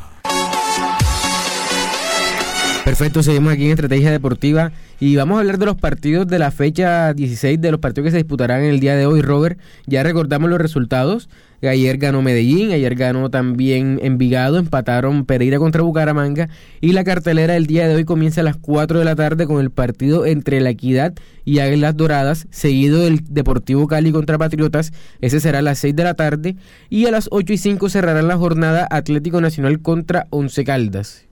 Perfecto, 2.85 3.23
seguimos 3.23 3.55
aquí 3.55 3.65
en 3.65 3.71
Estrategia 3.71 4.11
Deportiva 4.11 4.73
y 5.03 5.17
vamos 5.17 5.35
a 5.35 5.41
hablar 5.41 5.59
de 5.59 5.67
los 5.67 5.75
partidos 5.75 6.29
de 6.29 6.39
la 6.39 6.53
fecha 6.53 7.13
16, 7.13 7.61
de 7.61 7.73
los 7.73 7.81
partidos 7.81 8.05
que 8.05 8.11
se 8.13 8.19
disputarán 8.19 8.63
en 8.63 8.71
el 8.71 8.79
día 8.79 8.95
de 8.95 9.05
hoy, 9.05 9.21
Robert. 9.21 9.59
Ya 9.85 10.05
recordamos 10.05 10.49
los 10.49 10.61
resultados. 10.61 11.29
Ayer 11.61 11.97
ganó 11.99 12.23
Medellín, 12.23 12.71
ayer 12.71 12.95
ganó 12.95 13.29
también 13.29 13.99
Envigado, 14.01 14.59
empataron 14.59 15.25
Pereira 15.25 15.59
contra 15.59 15.83
Bucaramanga 15.83 16.49
y 16.81 16.93
la 16.93 17.03
cartelera 17.03 17.55
del 17.55 17.67
día 17.67 17.89
de 17.89 17.97
hoy 17.97 18.05
comienza 18.05 18.43
a 18.43 18.45
las 18.45 18.57
4 18.59 19.01
de 19.01 19.05
la 19.05 19.17
tarde 19.17 19.49
con 19.49 19.61
el 19.61 19.73
partido 19.73 20.25
entre 20.25 20.61
La 20.61 20.71
Equidad 20.71 21.15
y 21.45 21.59
Águilas 21.59 21.97
Doradas, 21.97 22.47
seguido 22.51 23.01
del 23.01 23.25
Deportivo 23.29 23.89
Cali 23.89 24.13
contra 24.13 24.39
Patriotas, 24.39 24.93
ese 25.21 25.41
será 25.41 25.59
a 25.59 25.63
las 25.63 25.81
6 25.81 25.97
de 25.97 26.05
la 26.05 26.15
tarde 26.15 26.55
y 26.91 27.07
a 27.07 27.11
las 27.11 27.27
8 27.33 27.53
y 27.53 27.59
5 27.59 27.89
cerrará 27.89 28.23
la 28.23 28.37
jornada 28.37 28.87
Atlético 28.89 29.41
Nacional 29.41 29.83
contra 29.83 30.29
Once 30.31 30.63
Caldas. 30.63 31.32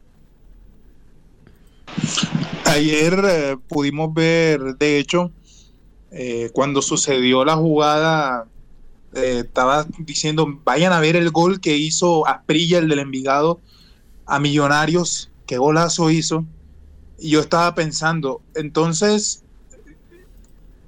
Ayer 2.64 3.20
eh, 3.24 3.57
pudimos 3.68 4.14
ver, 4.14 4.76
de 4.76 4.98
hecho, 4.98 5.33
eh, 6.12 6.50
cuando 6.53 6.83
sucedió 6.83 7.44
la 7.44 7.57
jugada, 7.57 8.46
eh, 9.14 9.42
estaba 9.44 9.87
diciendo, 9.98 10.46
vayan 10.64 10.92
a 10.92 11.00
ver 11.00 11.16
el 11.16 11.31
gol 11.31 11.61
que 11.61 11.76
hizo 11.76 12.26
Asprilla, 12.29 12.79
el 12.79 12.88
del 12.88 13.00
Envigado, 13.00 13.61
a 14.26 14.38
Millonarios, 14.38 15.31
qué 15.46 15.59
golazo 15.59 16.11
hizo. 16.11 16.44
Y 17.18 17.31
yo 17.31 17.40
estaba 17.40 17.74
pensando, 17.74 18.40
entonces, 18.55 19.42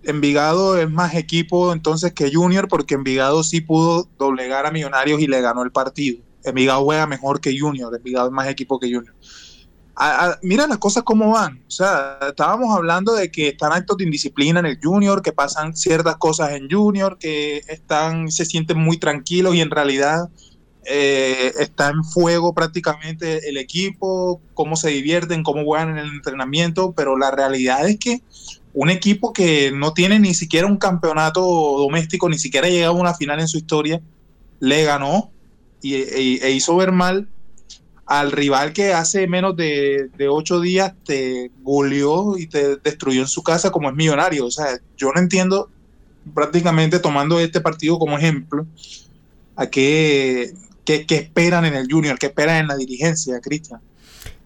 Envigado 0.04 0.78
es 0.78 0.90
más 0.90 1.14
equipo 1.14 1.72
entonces 1.72 2.12
que 2.12 2.32
Junior, 2.32 2.68
porque 2.68 2.94
Envigado 2.94 3.42
sí 3.42 3.60
pudo 3.60 4.08
doblegar 4.18 4.66
a 4.66 4.70
Millonarios 4.70 5.20
y 5.20 5.26
le 5.26 5.40
ganó 5.40 5.62
el 5.62 5.72
partido. 5.72 6.18
Envigado 6.44 6.84
juega 6.84 7.06
mejor 7.06 7.40
que 7.40 7.58
Junior, 7.58 7.94
Envigado 7.94 8.28
es 8.28 8.32
más 8.32 8.48
equipo 8.48 8.78
que 8.78 8.92
Junior 8.92 9.14
mira 10.42 10.66
las 10.66 10.78
cosas 10.78 11.02
cómo 11.02 11.32
van. 11.32 11.62
O 11.66 11.70
sea, 11.70 12.18
estábamos 12.28 12.74
hablando 12.74 13.14
de 13.14 13.30
que 13.30 13.48
están 13.48 13.72
actos 13.72 13.98
de 13.98 14.04
indisciplina 14.04 14.60
en 14.60 14.66
el 14.66 14.78
junior, 14.82 15.22
que 15.22 15.32
pasan 15.32 15.76
ciertas 15.76 16.16
cosas 16.16 16.52
en 16.52 16.70
junior, 16.70 17.18
que 17.18 17.62
están, 17.68 18.30
se 18.30 18.44
sienten 18.44 18.78
muy 18.78 18.98
tranquilos 18.98 19.54
y 19.54 19.60
en 19.60 19.70
realidad 19.70 20.28
eh, 20.84 21.52
está 21.60 21.90
en 21.90 22.02
fuego 22.02 22.54
prácticamente 22.54 23.48
el 23.48 23.56
equipo, 23.56 24.40
cómo 24.54 24.76
se 24.76 24.90
divierten, 24.90 25.42
cómo 25.42 25.64
juegan 25.64 25.90
en 25.90 25.98
el 25.98 26.08
entrenamiento, 26.08 26.92
pero 26.92 27.16
la 27.16 27.30
realidad 27.30 27.88
es 27.88 27.98
que 27.98 28.22
un 28.74 28.90
equipo 28.90 29.32
que 29.32 29.70
no 29.72 29.92
tiene 29.92 30.18
ni 30.18 30.34
siquiera 30.34 30.66
un 30.66 30.78
campeonato 30.78 31.40
doméstico, 31.42 32.28
ni 32.28 32.38
siquiera 32.38 32.66
ha 32.66 32.70
llegado 32.70 32.94
a 32.94 33.00
una 33.00 33.14
final 33.14 33.38
en 33.38 33.48
su 33.48 33.58
historia, 33.58 34.00
le 34.60 34.84
ganó 34.84 35.30
y, 35.82 35.94
e, 35.94 36.46
e 36.46 36.50
hizo 36.52 36.74
ver 36.76 36.90
mal 36.92 37.28
al 38.06 38.32
rival 38.32 38.72
que 38.72 38.92
hace 38.92 39.26
menos 39.26 39.56
de, 39.56 40.10
ocho 40.28 40.60
días 40.60 40.94
te 41.04 41.50
goleó 41.62 42.36
y 42.36 42.46
te 42.46 42.76
destruyó 42.76 43.22
en 43.22 43.28
su 43.28 43.42
casa 43.42 43.70
como 43.70 43.88
es 43.88 43.94
millonario. 43.94 44.46
O 44.46 44.50
sea, 44.50 44.78
yo 44.96 45.12
no 45.12 45.20
entiendo 45.20 45.70
prácticamente 46.34 46.98
tomando 46.98 47.40
este 47.40 47.60
partido 47.60 47.98
como 47.98 48.18
ejemplo 48.18 48.66
a 49.56 49.66
qué, 49.66 50.52
qué, 50.84 51.04
esperan 51.08 51.64
en 51.64 51.74
el 51.74 51.90
junior, 51.90 52.18
qué 52.18 52.26
esperan 52.26 52.56
en 52.58 52.68
la 52.68 52.76
dirigencia, 52.76 53.40
Cristian. 53.40 53.80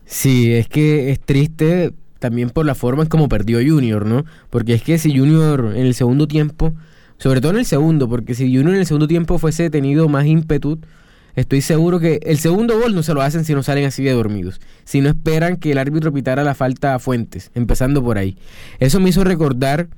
Sí, 0.04 0.52
es 0.52 0.68
que 0.68 1.10
es 1.10 1.20
triste 1.20 1.92
también 2.18 2.50
por 2.50 2.64
la 2.64 2.74
forma 2.74 3.02
en 3.02 3.08
como 3.08 3.28
perdió 3.28 3.58
Junior, 3.58 4.06
¿no? 4.06 4.24
Porque 4.50 4.74
es 4.74 4.82
que 4.82 4.98
si 4.98 5.16
Junior 5.16 5.72
en 5.74 5.86
el 5.86 5.94
segundo 5.94 6.28
tiempo, 6.28 6.72
sobre 7.18 7.40
todo 7.40 7.52
en 7.52 7.58
el 7.58 7.66
segundo, 7.66 8.08
porque 8.08 8.34
si 8.34 8.44
Junior 8.44 8.74
en 8.74 8.80
el 8.80 8.86
segundo 8.86 9.08
tiempo 9.08 9.38
fuese 9.38 9.70
tenido 9.70 10.08
más 10.08 10.26
ímpetu, 10.26 10.78
estoy 11.36 11.60
seguro 11.60 12.00
que 12.00 12.18
el 12.22 12.38
segundo 12.38 12.78
gol 12.80 12.94
no 12.94 13.02
se 13.02 13.14
lo 13.14 13.22
hacen 13.22 13.44
si 13.44 13.54
no 13.54 13.62
salen 13.62 13.84
así 13.84 14.02
de 14.02 14.12
dormidos, 14.12 14.60
si 14.84 15.00
no 15.00 15.08
esperan 15.08 15.56
que 15.56 15.72
el 15.72 15.78
árbitro 15.78 16.12
pitara 16.12 16.42
la 16.42 16.54
falta 16.54 16.94
a 16.94 16.98
Fuentes, 16.98 17.50
empezando 17.54 18.02
por 18.02 18.18
ahí. 18.18 18.36
Eso 18.80 18.98
me 18.98 19.10
hizo 19.10 19.22
recordar 19.22 19.88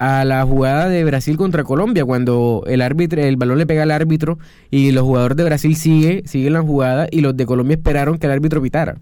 a 0.00 0.24
la 0.24 0.44
jugada 0.44 0.88
de 0.88 1.04
Brasil 1.04 1.36
contra 1.36 1.62
Colombia, 1.62 2.04
cuando 2.04 2.64
el 2.66 2.80
árbitro, 2.80 3.20
el 3.22 3.36
balón 3.36 3.58
le 3.58 3.66
pega 3.66 3.82
al 3.82 3.90
árbitro 3.90 4.38
y 4.70 4.92
los 4.92 5.04
jugadores 5.04 5.36
de 5.36 5.44
Brasil 5.44 5.76
sigue, 5.76 6.22
siguen 6.26 6.54
la 6.54 6.62
jugada 6.62 7.06
y 7.10 7.20
los 7.20 7.36
de 7.36 7.46
Colombia 7.46 7.74
esperaron 7.74 8.18
que 8.18 8.26
el 8.26 8.32
árbitro 8.32 8.62
pitara. 8.62 8.98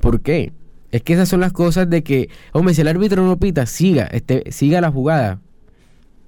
¿Por 0.00 0.20
qué? 0.20 0.52
Es 0.90 1.02
que 1.02 1.12
esas 1.12 1.28
son 1.28 1.40
las 1.40 1.52
cosas 1.52 1.88
de 1.88 2.02
que, 2.02 2.30
hombre, 2.52 2.74
si 2.74 2.80
el 2.80 2.88
árbitro 2.88 3.24
no 3.24 3.38
pita, 3.38 3.64
siga, 3.66 4.06
este, 4.06 4.50
siga 4.50 4.80
la 4.80 4.90
jugada. 4.90 5.38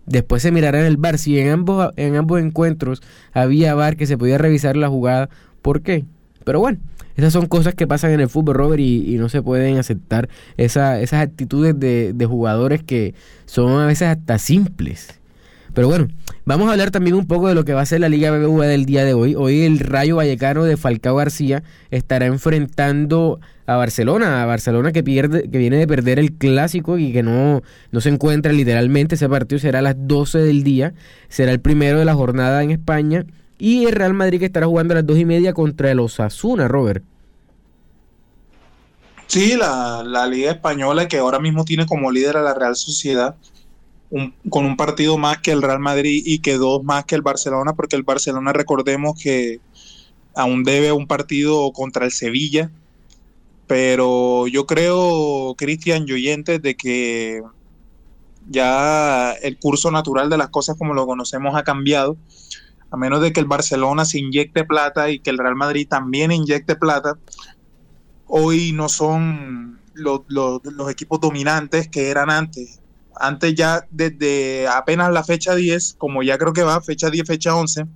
Después 0.06 0.42
se 0.42 0.50
mirará 0.50 0.80
en 0.80 0.86
el 0.86 0.96
bar. 0.96 1.18
Si 1.18 1.38
en 1.38 1.48
ambos, 1.48 1.92
en 1.96 2.16
ambos 2.16 2.40
encuentros 2.40 3.02
había 3.32 3.74
bar 3.74 3.96
que 3.96 4.06
se 4.06 4.18
podía 4.18 4.38
revisar 4.38 4.76
la 4.76 4.88
jugada, 4.88 5.28
¿por 5.62 5.82
qué? 5.82 6.04
Pero 6.44 6.60
bueno, 6.60 6.78
esas 7.16 7.32
son 7.32 7.46
cosas 7.46 7.74
que 7.74 7.86
pasan 7.86 8.12
en 8.12 8.20
el 8.20 8.28
fútbol, 8.28 8.56
Robert, 8.56 8.80
y, 8.80 9.16
no 9.18 9.28
se 9.28 9.42
pueden 9.42 9.78
aceptar 9.78 10.28
esa, 10.56 11.00
esas 11.00 11.22
actitudes 11.22 11.78
de, 11.78 12.12
de 12.14 12.26
jugadores 12.26 12.82
que 12.82 13.14
son 13.44 13.80
a 13.80 13.86
veces 13.86 14.08
hasta 14.08 14.38
simples. 14.38 15.20
Pero 15.74 15.88
bueno, 15.88 16.08
vamos 16.44 16.68
a 16.68 16.72
hablar 16.72 16.90
también 16.90 17.16
un 17.16 17.26
poco 17.26 17.48
de 17.48 17.54
lo 17.54 17.64
que 17.64 17.74
va 17.74 17.82
a 17.82 17.86
ser 17.86 18.00
la 18.00 18.08
Liga 18.08 18.30
BBVA 18.30 18.66
del 18.66 18.84
día 18.84 19.04
de 19.04 19.14
hoy. 19.14 19.34
Hoy 19.34 19.62
el 19.62 19.78
Rayo 19.78 20.16
Vallecano 20.16 20.64
de 20.64 20.76
Falcao 20.76 21.16
García 21.16 21.62
estará 21.90 22.26
enfrentando 22.26 23.40
a 23.66 23.76
Barcelona, 23.76 24.42
a 24.42 24.46
Barcelona 24.46 24.92
que 24.92 25.02
pierde, 25.02 25.48
que 25.48 25.58
viene 25.58 25.76
de 25.76 25.86
perder 25.86 26.18
el 26.18 26.32
clásico 26.32 26.98
y 26.98 27.12
que 27.12 27.22
no, 27.22 27.62
no 27.90 28.00
se 28.00 28.08
encuentra 28.08 28.52
literalmente. 28.52 29.14
Ese 29.14 29.28
partido 29.28 29.58
será 29.58 29.78
a 29.78 29.82
las 29.82 29.96
12 29.98 30.38
del 30.38 30.62
día, 30.64 30.94
será 31.28 31.52
el 31.52 31.60
primero 31.60 31.98
de 31.98 32.04
la 32.04 32.14
jornada 32.14 32.62
en 32.62 32.70
España. 32.70 33.24
Y 33.58 33.84
el 33.84 33.92
Real 33.92 34.14
Madrid 34.14 34.40
que 34.40 34.46
estará 34.46 34.66
jugando 34.66 34.92
a 34.92 34.96
las 34.96 35.06
dos 35.06 35.18
y 35.18 35.24
media 35.24 35.52
contra 35.52 35.90
el 35.90 36.00
Osasuna, 36.00 36.66
Robert. 36.66 37.04
Sí, 39.28 39.56
la, 39.56 40.02
la 40.04 40.26
Liga 40.26 40.50
Española 40.50 41.08
que 41.08 41.18
ahora 41.18 41.38
mismo 41.38 41.64
tiene 41.64 41.86
como 41.86 42.10
líder 42.10 42.36
a 42.36 42.42
la 42.42 42.54
Real 42.54 42.76
Sociedad 42.76 43.36
con 44.50 44.66
un 44.66 44.76
partido 44.76 45.16
más 45.16 45.38
que 45.38 45.52
el 45.52 45.62
Real 45.62 45.78
Madrid 45.78 46.22
y 46.24 46.40
que 46.40 46.58
dos 46.58 46.84
más 46.84 47.04
que 47.04 47.14
el 47.14 47.22
Barcelona, 47.22 47.72
porque 47.72 47.96
el 47.96 48.02
Barcelona 48.02 48.52
recordemos 48.52 49.18
que 49.20 49.60
aún 50.34 50.64
debe 50.64 50.92
un 50.92 51.06
partido 51.06 51.72
contra 51.72 52.04
el 52.04 52.12
Sevilla, 52.12 52.70
pero 53.66 54.46
yo 54.48 54.66
creo, 54.66 55.54
Cristian 55.56 56.06
Yoyentes, 56.06 56.60
de 56.60 56.74
que 56.76 57.42
ya 58.50 59.32
el 59.32 59.58
curso 59.58 59.90
natural 59.90 60.28
de 60.28 60.36
las 60.36 60.48
cosas 60.48 60.76
como 60.76 60.92
lo 60.92 61.06
conocemos 61.06 61.56
ha 61.56 61.62
cambiado, 61.62 62.16
a 62.90 62.96
menos 62.98 63.22
de 63.22 63.32
que 63.32 63.40
el 63.40 63.46
Barcelona 63.46 64.04
se 64.04 64.18
inyecte 64.18 64.64
plata 64.64 65.10
y 65.10 65.20
que 65.20 65.30
el 65.30 65.38
Real 65.38 65.56
Madrid 65.56 65.88
también 65.88 66.32
inyecte 66.32 66.76
plata, 66.76 67.16
hoy 68.26 68.72
no 68.72 68.90
son 68.90 69.80
los 69.94 70.90
equipos 70.90 71.20
dominantes 71.20 71.88
que 71.88 72.10
eran 72.10 72.28
antes 72.28 72.81
antes 73.16 73.54
ya 73.54 73.86
desde 73.90 74.68
apenas 74.68 75.12
la 75.12 75.24
fecha 75.24 75.54
10, 75.54 75.96
como 75.98 76.22
ya 76.22 76.38
creo 76.38 76.52
que 76.52 76.62
va, 76.62 76.80
fecha 76.80 77.10
10, 77.10 77.26
fecha 77.26 77.54
11, 77.54 77.86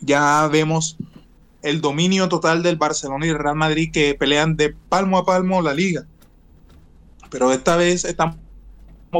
ya 0.00 0.48
vemos 0.48 0.96
el 1.62 1.80
dominio 1.80 2.28
total 2.28 2.62
del 2.62 2.76
Barcelona 2.76 3.26
y 3.26 3.30
el 3.30 3.38
Real 3.38 3.56
Madrid 3.56 3.90
que 3.92 4.14
pelean 4.14 4.56
de 4.56 4.74
palmo 4.88 5.18
a 5.18 5.24
palmo 5.24 5.60
la 5.62 5.74
liga. 5.74 6.06
Pero 7.30 7.52
esta 7.52 7.76
vez 7.76 8.04
estamos 8.04 8.36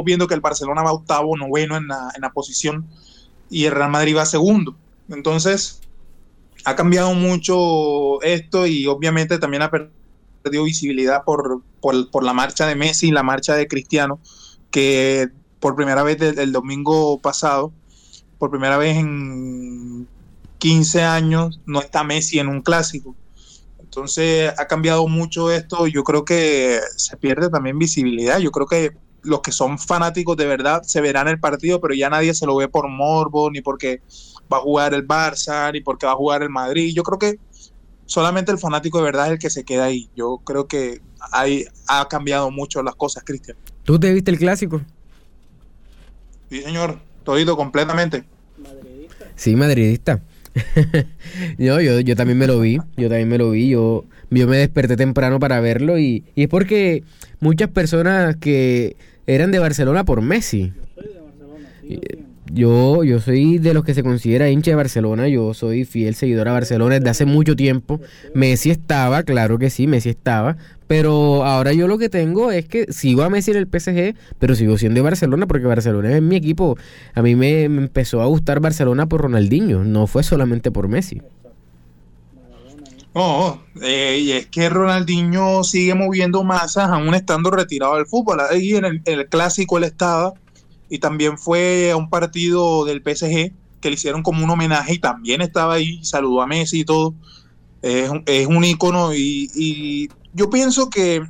viendo 0.05 0.27
que 0.27 0.33
el 0.33 0.41
Barcelona 0.41 0.83
va 0.83 0.93
octavo, 0.93 1.35
noveno 1.37 1.77
en 1.77 1.87
la, 1.87 2.11
en 2.15 2.21
la 2.21 2.31
posición 2.31 2.87
y 3.49 3.65
el 3.65 3.73
Real 3.73 3.91
Madrid 3.91 4.15
va 4.15 4.25
segundo. 4.25 4.75
Entonces, 5.09 5.81
ha 6.65 6.75
cambiado 6.75 7.13
mucho 7.13 8.21
esto 8.21 8.67
y 8.67 8.87
obviamente 8.87 9.37
también 9.37 9.63
ha 9.63 9.71
perdido 9.71 10.63
visibilidad 10.63 11.23
por, 11.23 11.61
por, 11.81 12.09
por 12.09 12.23
la 12.23 12.33
marcha 12.33 12.65
de 12.67 12.75
Messi 12.75 13.09
y 13.09 13.11
la 13.11 13.23
marcha 13.23 13.55
de 13.55 13.67
Cristiano 13.67 14.19
que 14.71 15.29
por 15.59 15.75
primera 15.75 16.03
vez 16.03 16.21
el 16.21 16.51
domingo 16.51 17.19
pasado, 17.19 17.71
por 18.37 18.49
primera 18.49 18.77
vez 18.77 18.97
en 18.97 20.07
15 20.57 21.03
años, 21.03 21.59
no 21.65 21.79
está 21.79 22.03
Messi 22.03 22.39
en 22.39 22.47
un 22.47 22.61
clásico. 22.61 23.15
Entonces 23.79 24.53
ha 24.57 24.67
cambiado 24.67 25.07
mucho 25.07 25.51
esto. 25.51 25.87
Yo 25.87 26.03
creo 26.03 26.23
que 26.23 26.79
se 26.95 27.17
pierde 27.17 27.49
también 27.49 27.79
visibilidad. 27.79 28.39
Yo 28.39 28.51
creo 28.51 28.67
que 28.67 28.91
los 29.23 29.41
que 29.41 29.51
son 29.51 29.79
fanáticos 29.79 30.37
de 30.37 30.45
verdad 30.45 30.83
se 30.83 31.01
verán 31.01 31.27
el 31.27 31.39
partido, 31.39 31.81
pero 31.81 31.93
ya 31.93 32.09
nadie 32.09 32.33
se 32.33 32.45
lo 32.45 32.55
ve 32.55 32.67
por 32.67 32.87
morbo, 32.87 33.49
ni 33.51 33.61
porque 33.61 34.01
va 34.51 34.57
a 34.57 34.61
jugar 34.61 34.93
el 34.93 35.07
Barça, 35.07 35.71
ni 35.73 35.81
porque 35.81 36.05
va 36.05 36.13
a 36.13 36.15
jugar 36.15 36.43
el 36.43 36.49
Madrid. 36.49 36.93
Yo 36.95 37.03
creo 37.03 37.19
que 37.19 37.39
solamente 38.05 38.51
el 38.51 38.59
fanático 38.59 38.99
de 38.99 39.05
verdad 39.05 39.27
es 39.27 39.33
el 39.33 39.39
que 39.39 39.49
se 39.49 39.63
queda 39.63 39.85
ahí. 39.85 40.09
Yo 40.15 40.39
creo 40.43 40.67
que 40.67 41.01
hay, 41.31 41.65
ha 41.87 42.07
cambiado 42.07 42.51
mucho 42.51 42.81
las 42.83 42.95
cosas, 42.95 43.23
Cristian. 43.25 43.57
¿Tú 43.89 43.99
te 43.99 44.13
viste 44.13 44.29
el 44.29 44.37
clásico? 44.37 44.83
Sí, 46.47 46.61
señor, 46.61 46.99
todito 47.23 47.57
completamente. 47.57 48.23
Sí, 49.35 49.55
madridista. 49.55 50.21
yo, 51.57 51.81
yo, 51.81 51.99
yo 51.99 52.15
también 52.15 52.37
me 52.37 52.45
lo 52.45 52.59
vi, 52.59 52.77
yo 52.97 53.09
también 53.09 53.27
me 53.27 53.39
lo 53.39 53.49
vi, 53.49 53.69
yo, 53.69 54.05
yo 54.29 54.47
me 54.47 54.57
desperté 54.57 54.95
temprano 54.95 55.39
para 55.39 55.59
verlo 55.59 55.97
y, 55.97 56.23
y 56.35 56.43
es 56.43 56.49
porque 56.49 57.03
muchas 57.39 57.69
personas 57.69 58.35
que 58.35 58.95
eran 59.25 59.49
de 59.49 59.57
Barcelona 59.57 60.05
por 60.05 60.21
Messi. 60.21 60.71
Yo 60.75 60.83
soy 60.93 61.07
de 61.07 61.21
Barcelona, 61.21 61.69
yo, 62.51 63.03
yo 63.03 63.19
soy 63.19 63.57
de 63.57 63.73
los 63.73 63.83
que 63.83 63.95
se 63.95 64.03
considera 64.03 64.51
hincha 64.51 64.69
de 64.69 64.75
Barcelona, 64.75 65.27
yo 65.29 65.55
soy 65.55 65.83
fiel 65.85 66.13
seguidor 66.13 66.47
a 66.47 66.51
Barcelona 66.51 66.99
desde 66.99 67.09
hace 67.09 67.25
mucho 67.25 67.55
tiempo. 67.55 67.99
Messi 68.35 68.69
estaba, 68.69 69.23
claro 69.23 69.57
que 69.57 69.71
sí, 69.71 69.87
Messi 69.87 70.09
estaba, 70.09 70.57
pero 70.89 71.45
ahora 71.45 71.71
yo 71.71 71.87
lo 71.87 71.99
que 71.99 72.09
tengo 72.09 72.49
es 72.49 72.67
que 72.67 72.91
sigo 72.91 73.21
a 73.21 73.29
Messi 73.29 73.51
en 73.51 73.57
el 73.57 73.67
PSG, 73.67 74.15
pero 74.39 74.55
sigo 74.55 74.75
siendo 74.79 74.97
de 74.97 75.01
Barcelona 75.03 75.45
porque 75.45 75.67
Barcelona 75.67 76.15
es 76.15 76.21
mi 76.23 76.35
equipo. 76.35 76.79
A 77.13 77.21
mí 77.21 77.35
me, 77.35 77.65
empezó 77.65 78.23
a 78.23 78.25
gustar 78.25 78.59
Barcelona 78.59 79.05
por 79.05 79.21
Ronaldinho, 79.21 79.83
no 79.83 80.07
fue 80.07 80.23
solamente 80.23 80.71
por 80.71 80.87
Messi. 80.87 81.21
No, 83.13 83.61
eh, 83.83 84.17
y 84.19 84.31
es 84.31 84.47
que 84.47 84.67
Ronaldinho 84.67 85.63
sigue 85.63 85.93
moviendo 85.93 86.43
masas 86.43 86.89
aún 86.89 87.13
estando 87.13 87.51
retirado 87.51 87.95
del 87.97 88.07
fútbol. 88.07 88.39
Ahí 88.39 88.73
en 88.73 88.85
el, 88.85 89.01
el 89.05 89.27
clásico 89.27 89.77
él 89.77 89.83
estaba 89.83 90.33
y 90.89 90.97
también 90.97 91.37
fue 91.37 91.91
a 91.91 91.97
un 91.97 92.09
partido 92.09 92.83
del 92.85 93.03
PSG 93.03 93.53
que 93.79 93.89
le 93.89 93.93
hicieron 93.93 94.23
como 94.23 94.43
un 94.43 94.49
homenaje 94.49 94.93
y 94.93 94.99
también 94.99 95.41
estaba 95.41 95.75
ahí, 95.75 96.03
saludó 96.03 96.41
a 96.41 96.47
Messi 96.47 96.79
y 96.79 96.85
todo. 96.85 97.13
Es, 97.83 98.09
es 98.25 98.47
un 98.47 98.63
ícono 98.63 99.13
y, 99.13 100.09
yo 100.33 100.49
pienso 100.49 100.89
que 100.89 101.23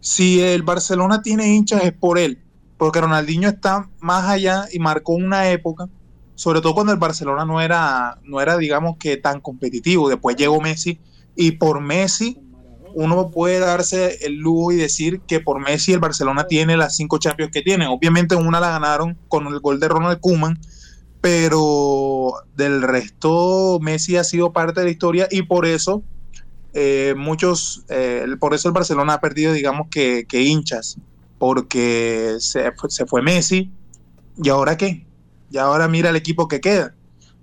si 0.00 0.40
el 0.40 0.62
Barcelona 0.62 1.22
tiene 1.22 1.54
hinchas 1.54 1.82
es 1.84 1.92
por 1.92 2.18
él, 2.18 2.38
porque 2.78 3.00
Ronaldinho 3.00 3.48
está 3.48 3.88
más 4.00 4.28
allá 4.28 4.66
y 4.72 4.78
marcó 4.78 5.12
una 5.12 5.50
época, 5.50 5.88
sobre 6.34 6.60
todo 6.60 6.74
cuando 6.74 6.92
el 6.92 6.98
Barcelona 6.98 7.44
no 7.44 7.60
era, 7.60 8.18
no 8.24 8.40
era 8.40 8.56
digamos 8.58 8.96
que 8.98 9.16
tan 9.16 9.40
competitivo. 9.40 10.08
Después 10.08 10.36
llegó 10.36 10.60
Messi 10.60 11.00
y 11.34 11.52
por 11.52 11.80
Messi 11.80 12.38
uno 12.94 13.30
puede 13.30 13.58
darse 13.58 14.24
el 14.24 14.36
lujo 14.36 14.72
y 14.72 14.76
decir 14.76 15.20
que 15.20 15.40
por 15.40 15.60
Messi 15.60 15.92
el 15.92 15.98
Barcelona 15.98 16.46
tiene 16.46 16.76
las 16.76 16.96
cinco 16.96 17.18
Champions 17.18 17.52
que 17.52 17.62
tiene. 17.62 17.86
Obviamente 17.86 18.36
una 18.36 18.60
la 18.60 18.70
ganaron 18.70 19.18
con 19.28 19.46
el 19.46 19.60
gol 19.60 19.80
de 19.80 19.88
Ronald 19.88 20.20
Koeman, 20.20 20.58
pero 21.20 22.32
del 22.54 22.82
resto 22.82 23.78
Messi 23.80 24.16
ha 24.16 24.24
sido 24.24 24.52
parte 24.52 24.80
de 24.80 24.86
la 24.86 24.92
historia 24.92 25.28
y 25.30 25.42
por 25.42 25.66
eso 25.66 26.04
eh, 26.78 27.14
muchos, 27.16 27.86
eh, 27.88 28.26
por 28.38 28.52
eso 28.52 28.68
el 28.68 28.74
Barcelona 28.74 29.14
ha 29.14 29.20
perdido, 29.22 29.54
digamos 29.54 29.88
que, 29.90 30.26
hinchas, 30.30 30.98
porque 31.38 32.36
se, 32.38 32.70
se, 32.88 33.06
fue 33.06 33.22
Messi 33.22 33.70
y 34.36 34.50
ahora 34.50 34.76
qué, 34.76 35.06
y 35.50 35.56
ahora 35.56 35.88
mira 35.88 36.10
el 36.10 36.16
equipo 36.16 36.48
que 36.48 36.60
queda. 36.60 36.94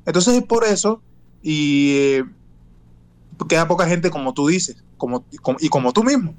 Entonces 0.06 0.36
es 0.36 0.44
por 0.44 0.64
eso 0.66 1.02
y 1.42 1.96
eh, 1.96 2.26
queda 3.50 3.68
poca 3.68 3.88
gente 3.88 4.12
como 4.12 4.36
tú 4.36 4.50
dices 4.50 4.84
como, 4.98 5.26
y 5.60 5.68
como 5.70 5.94
tú 5.94 6.04
mismo, 6.04 6.36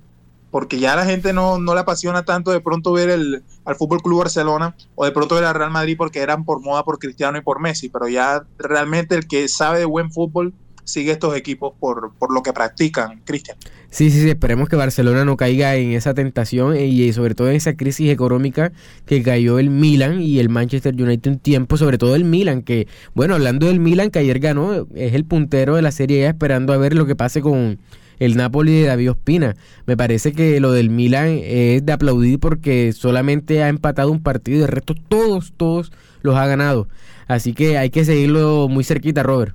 porque 0.53 0.79
ya 0.79 0.95
la 0.95 1.05
gente 1.05 1.33
no, 1.33 1.59
no 1.59 1.75
le 1.75 1.81
apasiona 1.81 2.25
tanto 2.25 2.53
de 2.53 2.61
pronto 2.61 2.93
ver 2.93 3.11
el, 3.11 3.43
al 3.65 3.75
Fútbol 3.75 4.03
Club 4.03 4.21
Barcelona 4.21 4.77
o 4.95 5.05
de 5.05 5.11
pronto 5.11 5.35
ver 5.35 5.47
al 5.47 5.57
Real 5.57 5.73
Madrid 5.73 5.97
porque 5.99 6.21
eran 6.21 6.45
por 6.45 6.61
moda 6.61 6.85
por 6.85 7.01
Cristiano 7.01 7.39
y 7.39 7.43
por 7.43 7.59
Messi, 7.59 7.89
pero 7.89 8.07
ya 8.07 8.47
realmente 8.57 9.17
el 9.17 9.27
que 9.27 9.49
sabe 9.49 9.81
de 9.81 9.85
buen 9.85 10.13
fútbol 10.13 10.55
sigue 10.85 11.13
estos 11.13 11.37
equipos 11.37 11.73
por, 11.79 12.13
por 12.15 12.33
lo 12.33 12.43
que 12.43 12.53
practican, 12.53 13.21
Cristian. 13.25 13.57
Sí, 13.91 14.11
sí, 14.11 14.23
sí, 14.23 14.29
esperemos 14.29 14.69
que 14.69 14.77
Barcelona 14.77 15.25
no 15.25 15.37
caiga 15.37 15.77
en 15.77 15.93
esa 15.93 16.15
tentación 16.15 16.77
y 16.77 17.13
sobre 17.13 17.35
todo 17.35 17.49
en 17.49 17.57
esa 17.57 17.77
crisis 17.77 18.11
económica 18.11 18.73
que 19.07 19.23
cayó 19.23 19.59
el 19.59 19.71
Milan 19.71 20.21
y 20.21 20.41
el 20.41 20.49
Manchester 20.49 20.95
United 20.95 21.31
un 21.31 21.39
tiempo, 21.39 21.77
sobre 21.77 21.97
todo 21.97 22.17
el 22.17 22.25
Milan, 22.25 22.63
que, 22.63 22.89
bueno, 23.15 23.35
hablando 23.35 23.67
del 23.67 23.81
Milan, 23.81 24.11
que 24.11 24.19
ayer 24.19 24.41
ganó, 24.41 24.87
es 24.95 25.15
el 25.15 25.25
puntero 25.25 25.77
de 25.77 25.83
la 25.83 25.93
Serie 25.93 26.27
A 26.27 26.31
esperando 26.31 26.73
a 26.73 26.77
ver 26.77 26.95
lo 26.95 27.07
que 27.07 27.15
pase 27.15 27.41
con 27.41 27.79
el 28.19 28.37
Napoli 28.37 28.81
de 28.81 28.87
David 28.87 29.13
Ospina. 29.13 29.57
Me 29.87 29.97
parece 29.97 30.33
que 30.33 30.61
lo 30.61 30.73
del 30.73 30.91
Milan 30.91 31.39
es 31.43 31.85
de 31.85 31.93
aplaudir 31.93 32.39
porque 32.39 32.93
solamente 32.93 33.63
ha 33.63 33.69
empatado 33.69 34.11
un 34.11 34.23
partido 34.23 34.59
y 34.59 34.61
de 34.63 34.67
resto 34.67 34.95
todos, 35.09 35.53
todos 35.57 35.93
los 36.23 36.37
ha 36.37 36.47
ganado. 36.47 36.89
Así 37.27 37.55
que 37.55 37.79
hay 37.79 37.91
que 37.91 38.05
seguirlo 38.05 38.69
muy 38.69 38.85
cerquita, 38.85 39.23
Robert. 39.23 39.55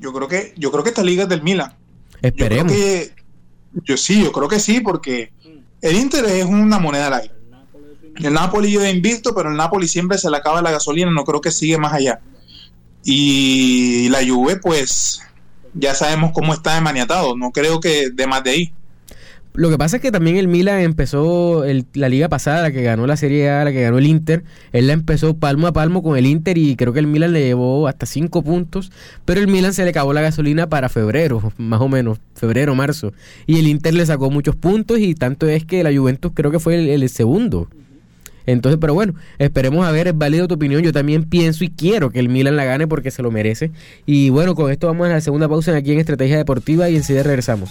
Yo 0.00 0.12
creo 0.12 0.28
que, 0.28 0.54
yo 0.56 0.70
creo 0.70 0.82
que 0.82 0.90
esta 0.90 1.02
liga 1.02 1.24
es 1.24 1.28
del 1.28 1.42
Milan. 1.42 1.74
Esperemos. 2.22 2.72
Yo, 2.72 2.78
creo 2.78 2.86
que, 2.86 3.12
yo 3.84 3.96
sí, 3.96 4.22
yo 4.22 4.32
creo 4.32 4.48
que 4.48 4.60
sí, 4.60 4.80
porque 4.80 5.32
el 5.80 5.96
Inter 5.96 6.24
es 6.26 6.44
una 6.44 6.78
moneda 6.78 7.08
al 7.08 7.14
aire. 7.14 7.34
El 8.16 8.32
Napoli 8.32 8.72
yo 8.72 8.82
he 8.82 8.90
invicto, 8.90 9.34
pero 9.34 9.50
el 9.50 9.56
Napoli 9.56 9.86
siempre 9.86 10.18
se 10.18 10.30
le 10.30 10.36
acaba 10.36 10.62
la 10.62 10.72
gasolina, 10.72 11.10
no 11.10 11.24
creo 11.24 11.40
que 11.40 11.52
sigue 11.52 11.78
más 11.78 11.92
allá. 11.92 12.20
Y 13.04 14.08
la 14.08 14.26
Juve, 14.26 14.56
pues, 14.56 15.20
ya 15.74 15.94
sabemos 15.94 16.32
cómo 16.32 16.52
está 16.52 16.74
demaniatado, 16.74 17.36
no 17.36 17.52
creo 17.52 17.80
que 17.80 18.10
de 18.10 18.26
más 18.26 18.42
de 18.42 18.50
ahí. 18.50 18.72
Lo 19.58 19.70
que 19.70 19.76
pasa 19.76 19.96
es 19.96 20.02
que 20.02 20.12
también 20.12 20.36
el 20.36 20.46
Milan 20.46 20.78
empezó 20.82 21.64
la 21.94 22.08
liga 22.08 22.28
pasada, 22.28 22.62
la 22.62 22.70
que 22.70 22.80
ganó 22.80 23.08
la 23.08 23.16
Serie 23.16 23.50
A, 23.50 23.64
la 23.64 23.72
que 23.72 23.82
ganó 23.82 23.98
el 23.98 24.06
Inter. 24.06 24.44
Él 24.70 24.86
la 24.86 24.92
empezó 24.92 25.36
palmo 25.36 25.66
a 25.66 25.72
palmo 25.72 26.00
con 26.00 26.16
el 26.16 26.26
Inter 26.26 26.56
y 26.56 26.76
creo 26.76 26.92
que 26.92 27.00
el 27.00 27.08
Milan 27.08 27.32
le 27.32 27.44
llevó 27.44 27.88
hasta 27.88 28.06
cinco 28.06 28.42
puntos. 28.42 28.92
Pero 29.24 29.40
el 29.40 29.48
Milan 29.48 29.74
se 29.74 29.82
le 29.82 29.90
acabó 29.90 30.12
la 30.12 30.20
gasolina 30.20 30.68
para 30.68 30.88
febrero, 30.88 31.52
más 31.56 31.80
o 31.80 31.88
menos, 31.88 32.20
febrero, 32.36 32.76
marzo. 32.76 33.12
Y 33.48 33.58
el 33.58 33.66
Inter 33.66 33.94
le 33.94 34.06
sacó 34.06 34.30
muchos 34.30 34.54
puntos 34.54 35.00
y 35.00 35.16
tanto 35.16 35.48
es 35.48 35.64
que 35.64 35.82
la 35.82 35.92
Juventus 35.92 36.30
creo 36.36 36.52
que 36.52 36.60
fue 36.60 36.94
el, 36.94 37.08
segundo. 37.08 37.68
Entonces, 38.46 38.78
pero 38.80 38.94
bueno, 38.94 39.14
esperemos 39.40 39.84
a 39.84 39.90
ver, 39.90 40.06
es 40.06 40.16
válido 40.16 40.46
tu 40.46 40.54
opinión. 40.54 40.82
Yo 40.82 40.92
también 40.92 41.24
pienso 41.24 41.64
y 41.64 41.70
quiero 41.70 42.10
que 42.10 42.20
el 42.20 42.28
Milan 42.28 42.54
la 42.54 42.64
gane 42.64 42.86
porque 42.86 43.10
se 43.10 43.22
lo 43.22 43.32
merece. 43.32 43.72
Y 44.06 44.30
bueno, 44.30 44.54
con 44.54 44.70
esto 44.70 44.86
vamos 44.86 45.08
a 45.08 45.14
la 45.14 45.20
segunda 45.20 45.48
pausa 45.48 45.74
aquí 45.74 45.90
en 45.90 45.98
Estrategia 45.98 46.36
Deportiva 46.36 46.88
y 46.88 46.94
enseguida 46.94 47.24
regresamos. 47.24 47.70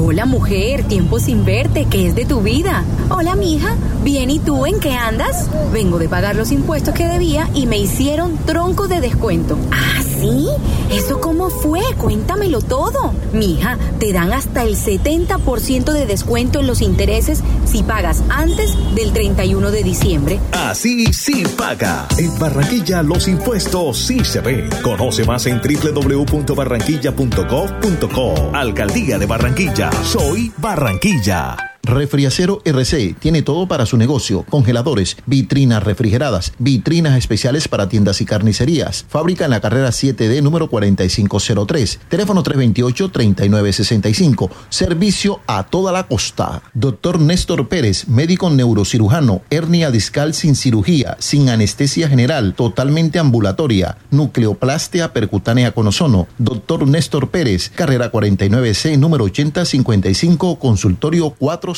Hola 0.00 0.26
mujer, 0.26 0.84
tiempo 0.84 1.18
sin 1.18 1.44
verte, 1.44 1.88
¿qué 1.90 2.06
es 2.06 2.14
de 2.14 2.24
tu 2.24 2.40
vida? 2.40 2.84
Hola 3.10 3.34
mija, 3.34 3.74
bien 4.04 4.30
y 4.30 4.38
tú 4.38 4.64
en 4.64 4.78
qué 4.78 4.92
andas? 4.92 5.50
Vengo 5.72 5.98
de 5.98 6.08
pagar 6.08 6.36
los 6.36 6.52
impuestos 6.52 6.94
que 6.94 7.08
debía 7.08 7.50
y 7.52 7.66
me 7.66 7.78
hicieron 7.78 8.38
tronco 8.46 8.86
de 8.86 9.00
descuento. 9.00 9.58
¿Ah, 9.72 10.00
sí? 10.20 10.46
¿Eso 10.92 11.20
cómo 11.20 11.50
fue? 11.50 11.80
Cuéntamelo 11.98 12.60
todo. 12.60 13.12
Mija, 13.32 13.76
te 13.98 14.12
dan 14.12 14.32
hasta 14.32 14.62
el 14.62 14.76
70% 14.76 15.92
de 15.92 16.06
descuento 16.06 16.60
en 16.60 16.68
los 16.68 16.80
intereses 16.80 17.42
si 17.66 17.82
pagas 17.82 18.22
antes 18.28 18.76
del 18.94 19.12
31 19.12 19.72
de 19.72 19.82
diciembre. 19.82 20.38
Así 20.52 21.12
sí 21.12 21.42
paga. 21.56 22.06
En 22.18 22.38
Barranquilla 22.38 23.02
los 23.02 23.26
impuestos 23.26 23.98
sí 23.98 24.24
se 24.24 24.40
ven. 24.40 24.70
Conoce 24.82 25.24
más 25.24 25.46
en 25.46 25.60
www.barranquilla.gov.co. 25.60 28.50
Alcaldía 28.54 29.18
de 29.18 29.26
Barranquilla. 29.26 29.87
Soy 30.02 30.52
Barranquilla. 30.56 31.67
Refriacero 31.88 32.60
RC 32.66 33.16
tiene 33.18 33.40
todo 33.40 33.66
para 33.66 33.86
su 33.86 33.96
negocio, 33.96 34.44
congeladores, 34.50 35.16
vitrinas 35.24 35.82
refrigeradas, 35.82 36.52
vitrinas 36.58 37.16
especiales 37.16 37.66
para 37.66 37.88
tiendas 37.88 38.20
y 38.20 38.26
carnicerías. 38.26 39.06
Fábrica 39.08 39.46
en 39.46 39.52
la 39.52 39.62
carrera 39.62 39.88
7D 39.88 40.42
número 40.42 40.68
4503, 40.68 42.00
teléfono 42.10 42.44
328-3965, 42.44 44.50
servicio 44.68 45.40
a 45.46 45.64
toda 45.64 45.90
la 45.90 46.06
costa. 46.06 46.60
Doctor 46.74 47.20
Néstor 47.20 47.68
Pérez, 47.68 48.06
médico 48.06 48.50
neurocirujano, 48.50 49.40
hernia 49.48 49.90
discal 49.90 50.34
sin 50.34 50.56
cirugía, 50.56 51.16
sin 51.20 51.48
anestesia 51.48 52.10
general, 52.10 52.52
totalmente 52.52 53.18
ambulatoria, 53.18 53.96
nucleoplastia 54.10 55.14
percutánea 55.14 55.72
con 55.72 55.86
ozono. 55.86 56.28
Doctor 56.36 56.86
Néstor 56.86 57.30
Pérez, 57.30 57.72
carrera 57.74 58.12
49C 58.12 58.98
número 58.98 59.24
8055, 59.24 60.58
consultorio 60.58 61.30
4 61.30 61.77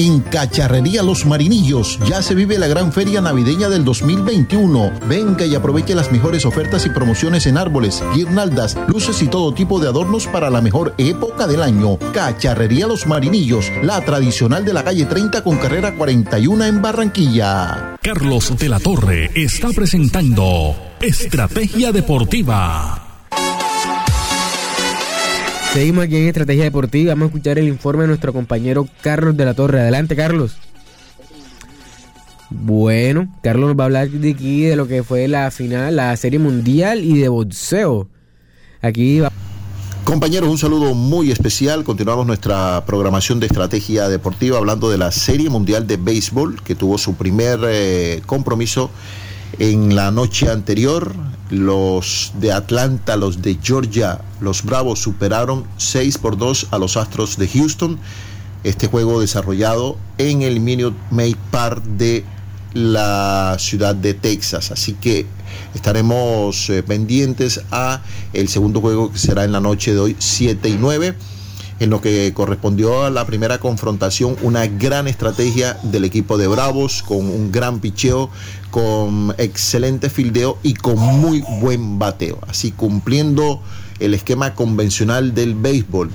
En 0.00 0.20
Cacharrería 0.20 1.02
Los 1.02 1.26
Marinillos 1.26 1.98
ya 2.08 2.22
se 2.22 2.34
vive 2.34 2.58
la 2.58 2.68
gran 2.68 2.90
feria 2.90 3.20
navideña 3.20 3.68
del 3.68 3.84
2021. 3.84 4.92
Venga 5.06 5.44
y 5.44 5.54
aproveche 5.54 5.94
las 5.94 6.10
mejores 6.10 6.46
ofertas 6.46 6.86
y 6.86 6.88
promociones 6.88 7.46
en 7.46 7.58
árboles, 7.58 8.02
guirnaldas, 8.14 8.78
luces 8.88 9.20
y 9.20 9.28
todo 9.28 9.52
tipo 9.52 9.78
de 9.78 9.88
adornos 9.88 10.26
para 10.26 10.48
la 10.48 10.62
mejor 10.62 10.94
época 10.96 11.46
del 11.46 11.62
año. 11.62 11.98
Cacharrería 12.14 12.86
Los 12.86 13.06
Marinillos, 13.06 13.70
la 13.82 14.00
tradicional 14.00 14.64
de 14.64 14.72
la 14.72 14.84
calle 14.84 15.04
30 15.04 15.44
con 15.44 15.58
carrera 15.58 15.94
41 15.94 16.64
en 16.64 16.80
Barranquilla. 16.80 17.96
Carlos 18.02 18.56
de 18.56 18.70
la 18.70 18.80
Torre 18.80 19.30
está 19.34 19.68
presentando 19.68 20.76
Estrategia 21.02 21.92
Deportiva. 21.92 23.09
Seguimos 25.72 26.04
aquí 26.04 26.16
en 26.16 26.26
Estrategia 26.26 26.64
Deportiva. 26.64 27.12
Vamos 27.12 27.26
a 27.26 27.28
escuchar 27.28 27.58
el 27.58 27.68
informe 27.68 28.02
de 28.02 28.08
nuestro 28.08 28.32
compañero 28.32 28.88
Carlos 29.02 29.36
de 29.36 29.44
la 29.44 29.54
Torre. 29.54 29.80
Adelante, 29.80 30.16
Carlos. 30.16 30.56
Bueno, 32.50 33.32
Carlos 33.40 33.68
nos 33.68 33.78
va 33.78 33.84
a 33.84 33.86
hablar 33.86 34.10
de 34.10 34.30
aquí 34.32 34.62
de 34.62 34.74
lo 34.74 34.88
que 34.88 35.04
fue 35.04 35.28
la 35.28 35.48
final, 35.52 35.94
la 35.94 36.16
serie 36.16 36.40
mundial 36.40 37.04
y 37.04 37.18
de 37.18 37.28
boxeo. 37.28 38.08
Aquí 38.82 39.20
va. 39.20 39.30
Compañeros, 40.02 40.48
un 40.48 40.58
saludo 40.58 40.92
muy 40.94 41.30
especial. 41.30 41.84
Continuamos 41.84 42.26
nuestra 42.26 42.84
programación 42.84 43.38
de 43.38 43.46
estrategia 43.46 44.08
deportiva 44.08 44.58
hablando 44.58 44.90
de 44.90 44.98
la 44.98 45.12
Serie 45.12 45.50
Mundial 45.50 45.86
de 45.86 45.98
Béisbol 45.98 46.60
que 46.64 46.74
tuvo 46.74 46.98
su 46.98 47.14
primer 47.14 47.60
eh, 47.64 48.20
compromiso 48.26 48.90
en 49.58 49.94
la 49.94 50.10
noche 50.10 50.50
anterior 50.50 51.14
los 51.50 52.32
de 52.38 52.52
Atlanta, 52.52 53.16
los 53.16 53.42
de 53.42 53.58
Georgia, 53.62 54.20
los 54.40 54.64
Bravos 54.64 55.00
superaron 55.00 55.64
6 55.78 56.18
por 56.18 56.36
2 56.36 56.68
a 56.70 56.78
los 56.78 56.96
Astros 56.96 57.36
de 57.36 57.48
Houston. 57.48 57.98
Este 58.62 58.86
juego 58.86 59.20
desarrollado 59.20 59.96
en 60.18 60.42
el 60.42 60.60
Minute 60.60 60.96
Maid 61.10 61.36
Park 61.50 61.82
de 61.82 62.24
la 62.72 63.56
ciudad 63.58 63.94
de 63.94 64.14
Texas. 64.14 64.70
Así 64.70 64.94
que 64.94 65.26
estaremos 65.74 66.70
eh, 66.70 66.82
pendientes 66.82 67.62
a 67.70 68.02
el 68.32 68.48
segundo 68.48 68.80
juego 68.80 69.12
que 69.12 69.18
será 69.18 69.44
en 69.44 69.52
la 69.52 69.60
noche 69.60 69.92
de 69.92 69.98
hoy 69.98 70.16
7 70.18 70.68
y 70.68 70.76
9 70.78 71.14
en 71.80 71.88
lo 71.88 72.02
que 72.02 72.32
correspondió 72.34 73.04
a 73.04 73.10
la 73.10 73.24
primera 73.24 73.58
confrontación, 73.58 74.36
una 74.42 74.66
gran 74.66 75.08
estrategia 75.08 75.78
del 75.82 76.04
equipo 76.04 76.36
de 76.36 76.46
Bravos, 76.46 77.02
con 77.02 77.18
un 77.18 77.50
gran 77.50 77.80
picheo, 77.80 78.28
con 78.70 79.34
excelente 79.38 80.10
fildeo 80.10 80.58
y 80.62 80.74
con 80.74 80.98
muy 80.98 81.42
buen 81.60 81.98
bateo. 81.98 82.38
Así 82.48 82.72
cumpliendo 82.72 83.60
el 84.00 84.14
esquema 84.14 84.54
convencional 84.54 85.34
del 85.34 85.54
béisbol. 85.54 86.10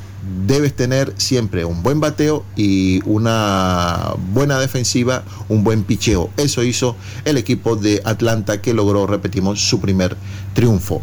Debes 0.47 0.75
tener 0.75 1.13
siempre 1.17 1.65
un 1.65 1.83
buen 1.83 1.99
bateo 1.99 2.43
y 2.55 2.99
una 3.05 4.13
buena 4.33 4.59
defensiva, 4.59 5.23
un 5.49 5.63
buen 5.63 5.83
picheo. 5.83 6.31
Eso 6.37 6.63
hizo 6.63 6.95
el 7.25 7.37
equipo 7.37 7.75
de 7.75 8.01
Atlanta 8.05 8.59
que 8.59 8.73
logró, 8.73 9.05
repetimos, 9.05 9.61
su 9.61 9.79
primer 9.79 10.17
triunfo. 10.53 11.01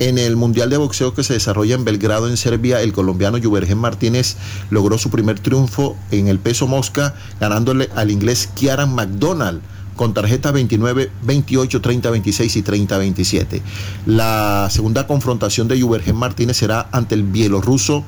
En 0.00 0.18
el 0.18 0.34
Mundial 0.34 0.70
de 0.70 0.76
Boxeo 0.76 1.14
que 1.14 1.22
se 1.22 1.34
desarrolla 1.34 1.76
en 1.76 1.84
Belgrado, 1.84 2.28
en 2.28 2.36
Serbia, 2.36 2.80
el 2.80 2.92
colombiano 2.92 3.38
Juvergen 3.40 3.78
Martínez 3.78 4.36
logró 4.70 4.98
su 4.98 5.08
primer 5.08 5.38
triunfo 5.38 5.96
en 6.10 6.26
el 6.26 6.40
peso 6.40 6.66
mosca, 6.66 7.14
ganándole 7.38 7.88
al 7.94 8.10
inglés 8.10 8.48
Kieran 8.56 8.92
McDonald 8.92 9.62
con 9.96 10.14
tarjeta 10.14 10.50
29, 10.50 11.10
28, 11.22 11.80
30, 11.80 12.10
26 12.10 12.56
y 12.56 12.62
30, 12.62 12.98
27. 12.98 13.62
La 14.06 14.68
segunda 14.70 15.06
confrontación 15.06 15.68
de 15.68 15.80
Juvergen 15.80 16.16
Martínez 16.16 16.56
será 16.56 16.88
ante 16.92 17.14
el 17.14 17.22
bielorruso 17.22 18.04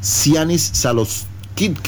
Sianis 0.00 0.62
Saloskip. 0.62 1.78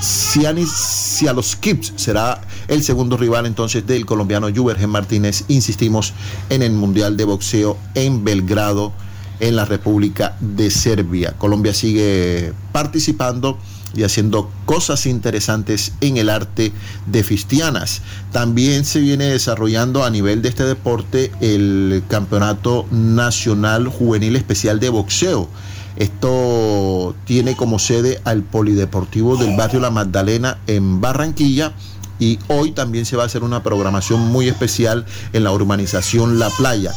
Sianis 0.00 0.70
Sialoskips 0.70 1.94
será 1.96 2.40
el 2.68 2.82
segundo 2.82 3.16
rival 3.16 3.46
entonces 3.46 3.86
del 3.86 4.04
colombiano 4.04 4.48
Juvergen 4.54 4.90
Martínez. 4.90 5.44
Insistimos 5.48 6.12
en 6.50 6.62
el 6.62 6.72
Mundial 6.72 7.16
de 7.16 7.24
Boxeo 7.24 7.78
en 7.94 8.22
Belgrado, 8.24 8.92
en 9.40 9.56
la 9.56 9.64
República 9.64 10.36
de 10.40 10.70
Serbia. 10.70 11.34
Colombia 11.38 11.72
sigue 11.74 12.52
participando 12.72 13.58
y 13.94 14.02
haciendo 14.02 14.50
cosas 14.64 15.06
interesantes 15.06 15.92
en 16.00 16.16
el 16.16 16.28
arte 16.28 16.72
de 17.06 17.24
Fistianas. 17.24 18.02
También 18.32 18.84
se 18.84 19.00
viene 19.00 19.26
desarrollando 19.26 20.04
a 20.04 20.10
nivel 20.10 20.42
de 20.42 20.48
este 20.48 20.64
deporte 20.64 21.32
el 21.40 22.02
Campeonato 22.08 22.86
Nacional 22.90 23.88
Juvenil 23.88 24.36
Especial 24.36 24.80
de 24.80 24.88
Boxeo. 24.88 25.48
Esto 25.96 27.14
tiene 27.24 27.56
como 27.56 27.78
sede 27.78 28.20
al 28.24 28.42
Polideportivo 28.42 29.36
del 29.36 29.56
barrio 29.56 29.80
La 29.80 29.90
Magdalena 29.90 30.58
en 30.66 31.00
Barranquilla 31.00 31.72
y 32.18 32.38
hoy 32.48 32.72
también 32.72 33.06
se 33.06 33.16
va 33.16 33.22
a 33.22 33.26
hacer 33.26 33.42
una 33.42 33.62
programación 33.62 34.20
muy 34.20 34.48
especial 34.48 35.06
en 35.32 35.44
la 35.44 35.52
urbanización 35.52 36.38
La 36.38 36.50
Playa. 36.50 36.92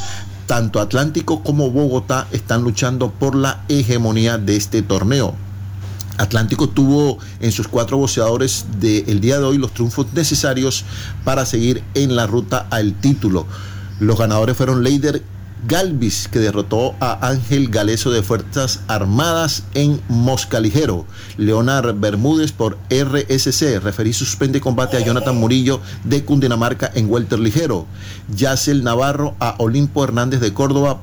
Tanto 0.47 0.81
Atlántico 0.81 1.43
como 1.43 1.69
Bogotá 1.69 2.27
están 2.31 2.63
luchando 2.63 3.11
por 3.11 3.35
la 3.35 3.63
hegemonía 3.69 4.37
de 4.37 4.57
este 4.57 4.81
torneo. 4.81 5.35
Atlántico 6.19 6.69
tuvo 6.69 7.17
en 7.39 7.51
sus 7.51 7.67
cuatro 7.67 7.97
boxeadores 7.97 8.65
del 8.79 9.21
día 9.21 9.39
de 9.39 9.45
hoy 9.45 9.57
los 9.57 9.73
triunfos 9.73 10.07
necesarios 10.13 10.85
para 11.23 11.45
seguir 11.45 11.81
en 11.93 12.15
la 12.15 12.27
ruta 12.27 12.67
al 12.69 12.93
título. 12.93 13.47
Los 13.99 14.19
ganadores 14.19 14.55
fueron 14.55 14.83
Leider 14.83 15.23
Galvis, 15.67 16.27
que 16.29 16.39
derrotó 16.39 16.95
a 16.99 17.27
Ángel 17.27 17.69
Galeso 17.69 18.11
de 18.11 18.23
Fuerzas 18.23 18.81
Armadas 18.87 19.63
en 19.73 20.01
Mosca 20.07 20.59
Ligero. 20.59 21.05
Leonard 21.37 21.95
Bermúdez 21.99 22.51
por 22.51 22.77
RSC. 22.89 23.79
Referí 23.79 24.13
suspende 24.13 24.61
combate 24.61 24.97
a 24.97 25.05
Jonathan 25.05 25.37
Murillo 25.37 25.81
de 26.05 26.23
Cundinamarca 26.23 26.91
en 26.95 27.09
Welter 27.09 27.39
Ligero. 27.39 27.87
Yacel 28.33 28.83
Navarro 28.83 29.35
a 29.39 29.55
Olimpo 29.57 30.03
Hernández 30.03 30.39
de 30.39 30.53
Córdoba 30.53 31.01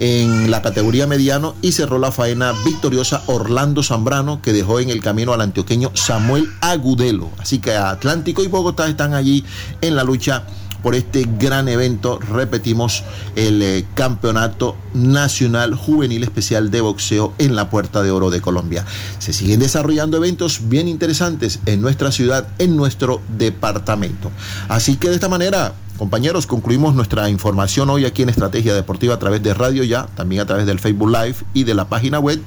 en 0.00 0.50
la 0.50 0.62
categoría 0.62 1.06
mediano 1.06 1.54
y 1.62 1.72
cerró 1.72 1.98
la 1.98 2.12
faena 2.12 2.52
victoriosa 2.64 3.22
Orlando 3.26 3.82
Zambrano 3.82 4.42
que 4.42 4.52
dejó 4.52 4.80
en 4.80 4.90
el 4.90 5.00
camino 5.00 5.32
al 5.32 5.40
antioqueño 5.40 5.90
Samuel 5.94 6.48
Agudelo. 6.60 7.30
Así 7.38 7.58
que 7.58 7.72
Atlántico 7.76 8.42
y 8.42 8.48
Bogotá 8.48 8.88
están 8.88 9.14
allí 9.14 9.44
en 9.80 9.96
la 9.96 10.04
lucha 10.04 10.44
por 10.86 10.94
este 10.94 11.26
gran 11.38 11.68
evento, 11.68 12.20
repetimos, 12.20 13.02
el 13.34 13.60
eh, 13.60 13.84
Campeonato 13.94 14.76
Nacional 14.94 15.74
Juvenil 15.74 16.22
Especial 16.22 16.70
de 16.70 16.80
Boxeo 16.80 17.34
en 17.38 17.56
la 17.56 17.70
Puerta 17.70 18.04
de 18.04 18.12
Oro 18.12 18.30
de 18.30 18.40
Colombia. 18.40 18.84
Se 19.18 19.32
siguen 19.32 19.58
desarrollando 19.58 20.16
eventos 20.16 20.68
bien 20.68 20.86
interesantes 20.86 21.58
en 21.66 21.80
nuestra 21.80 22.12
ciudad, 22.12 22.46
en 22.58 22.76
nuestro 22.76 23.20
departamento. 23.36 24.30
Así 24.68 24.94
que 24.94 25.08
de 25.08 25.16
esta 25.16 25.28
manera 25.28 25.74
Compañeros, 25.96 26.46
concluimos 26.46 26.94
nuestra 26.94 27.30
información 27.30 27.88
hoy 27.88 28.04
aquí 28.04 28.22
en 28.22 28.28
Estrategia 28.28 28.74
Deportiva 28.74 29.14
a 29.14 29.18
través 29.18 29.42
de 29.42 29.54
Radio 29.54 29.82
Ya, 29.82 30.06
también 30.14 30.42
a 30.42 30.46
través 30.46 30.66
del 30.66 30.78
Facebook 30.78 31.08
Live 31.08 31.36
y 31.54 31.64
de 31.64 31.74
la 31.74 31.88
página 31.88 32.18
web 32.18 32.40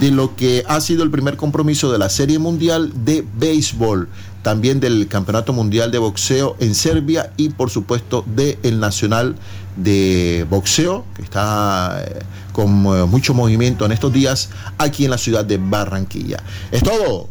de 0.00 0.10
lo 0.10 0.34
que 0.34 0.64
ha 0.66 0.80
sido 0.80 1.02
el 1.02 1.10
primer 1.10 1.36
compromiso 1.36 1.92
de 1.92 1.98
la 1.98 2.08
Serie 2.08 2.38
Mundial 2.38 2.92
de 3.04 3.26
Béisbol, 3.36 4.08
también 4.42 4.80
del 4.80 5.08
Campeonato 5.08 5.52
Mundial 5.52 5.90
de 5.90 5.98
Boxeo 5.98 6.56
en 6.60 6.74
Serbia 6.74 7.32
y 7.36 7.50
por 7.50 7.68
supuesto 7.70 8.24
del 8.26 8.80
Nacional 8.80 9.36
de 9.76 10.46
Boxeo, 10.48 11.04
que 11.14 11.22
está 11.22 12.02
eh, 12.06 12.20
con 12.52 12.70
eh, 12.86 13.04
mucho 13.04 13.34
movimiento 13.34 13.84
en 13.84 13.92
estos 13.92 14.12
días 14.12 14.50
aquí 14.78 15.04
en 15.04 15.10
la 15.10 15.18
ciudad 15.18 15.44
de 15.44 15.58
Barranquilla. 15.58 16.38
Es 16.70 16.82
todo 16.82 17.28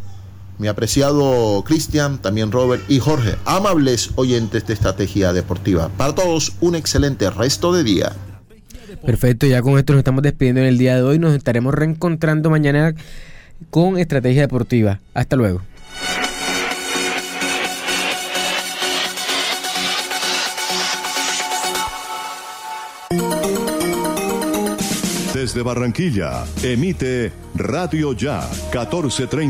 mi 0.59 0.67
apreciado 0.67 1.63
Cristian, 1.65 2.19
también 2.19 2.51
Robert 2.51 2.83
y 2.89 2.99
Jorge, 2.99 3.35
amables 3.45 4.11
oyentes 4.15 4.67
de 4.67 4.73
Estrategia 4.73 5.33
Deportiva. 5.33 5.89
Para 5.97 6.13
todos, 6.13 6.53
un 6.59 6.75
excelente 6.75 7.29
resto 7.31 7.73
de 7.73 7.83
día. 7.83 8.11
Perfecto, 9.03 9.47
ya 9.47 9.61
con 9.61 9.79
esto 9.79 9.93
nos 9.93 10.01
estamos 10.01 10.21
despidiendo 10.21 10.61
en 10.61 10.67
el 10.67 10.77
día 10.77 10.95
de 10.97 11.01
hoy. 11.01 11.17
Nos 11.17 11.33
estaremos 11.33 11.73
reencontrando 11.73 12.49
mañana 12.49 12.93
con 13.69 13.97
Estrategia 13.97 14.41
Deportiva. 14.41 14.99
Hasta 15.13 15.37
luego. 15.37 15.61
Desde 25.33 25.61
Barranquilla, 25.61 26.43
emite 26.63 27.31
Radio 27.55 28.11
Ya 28.11 28.41
1430. 28.73 29.47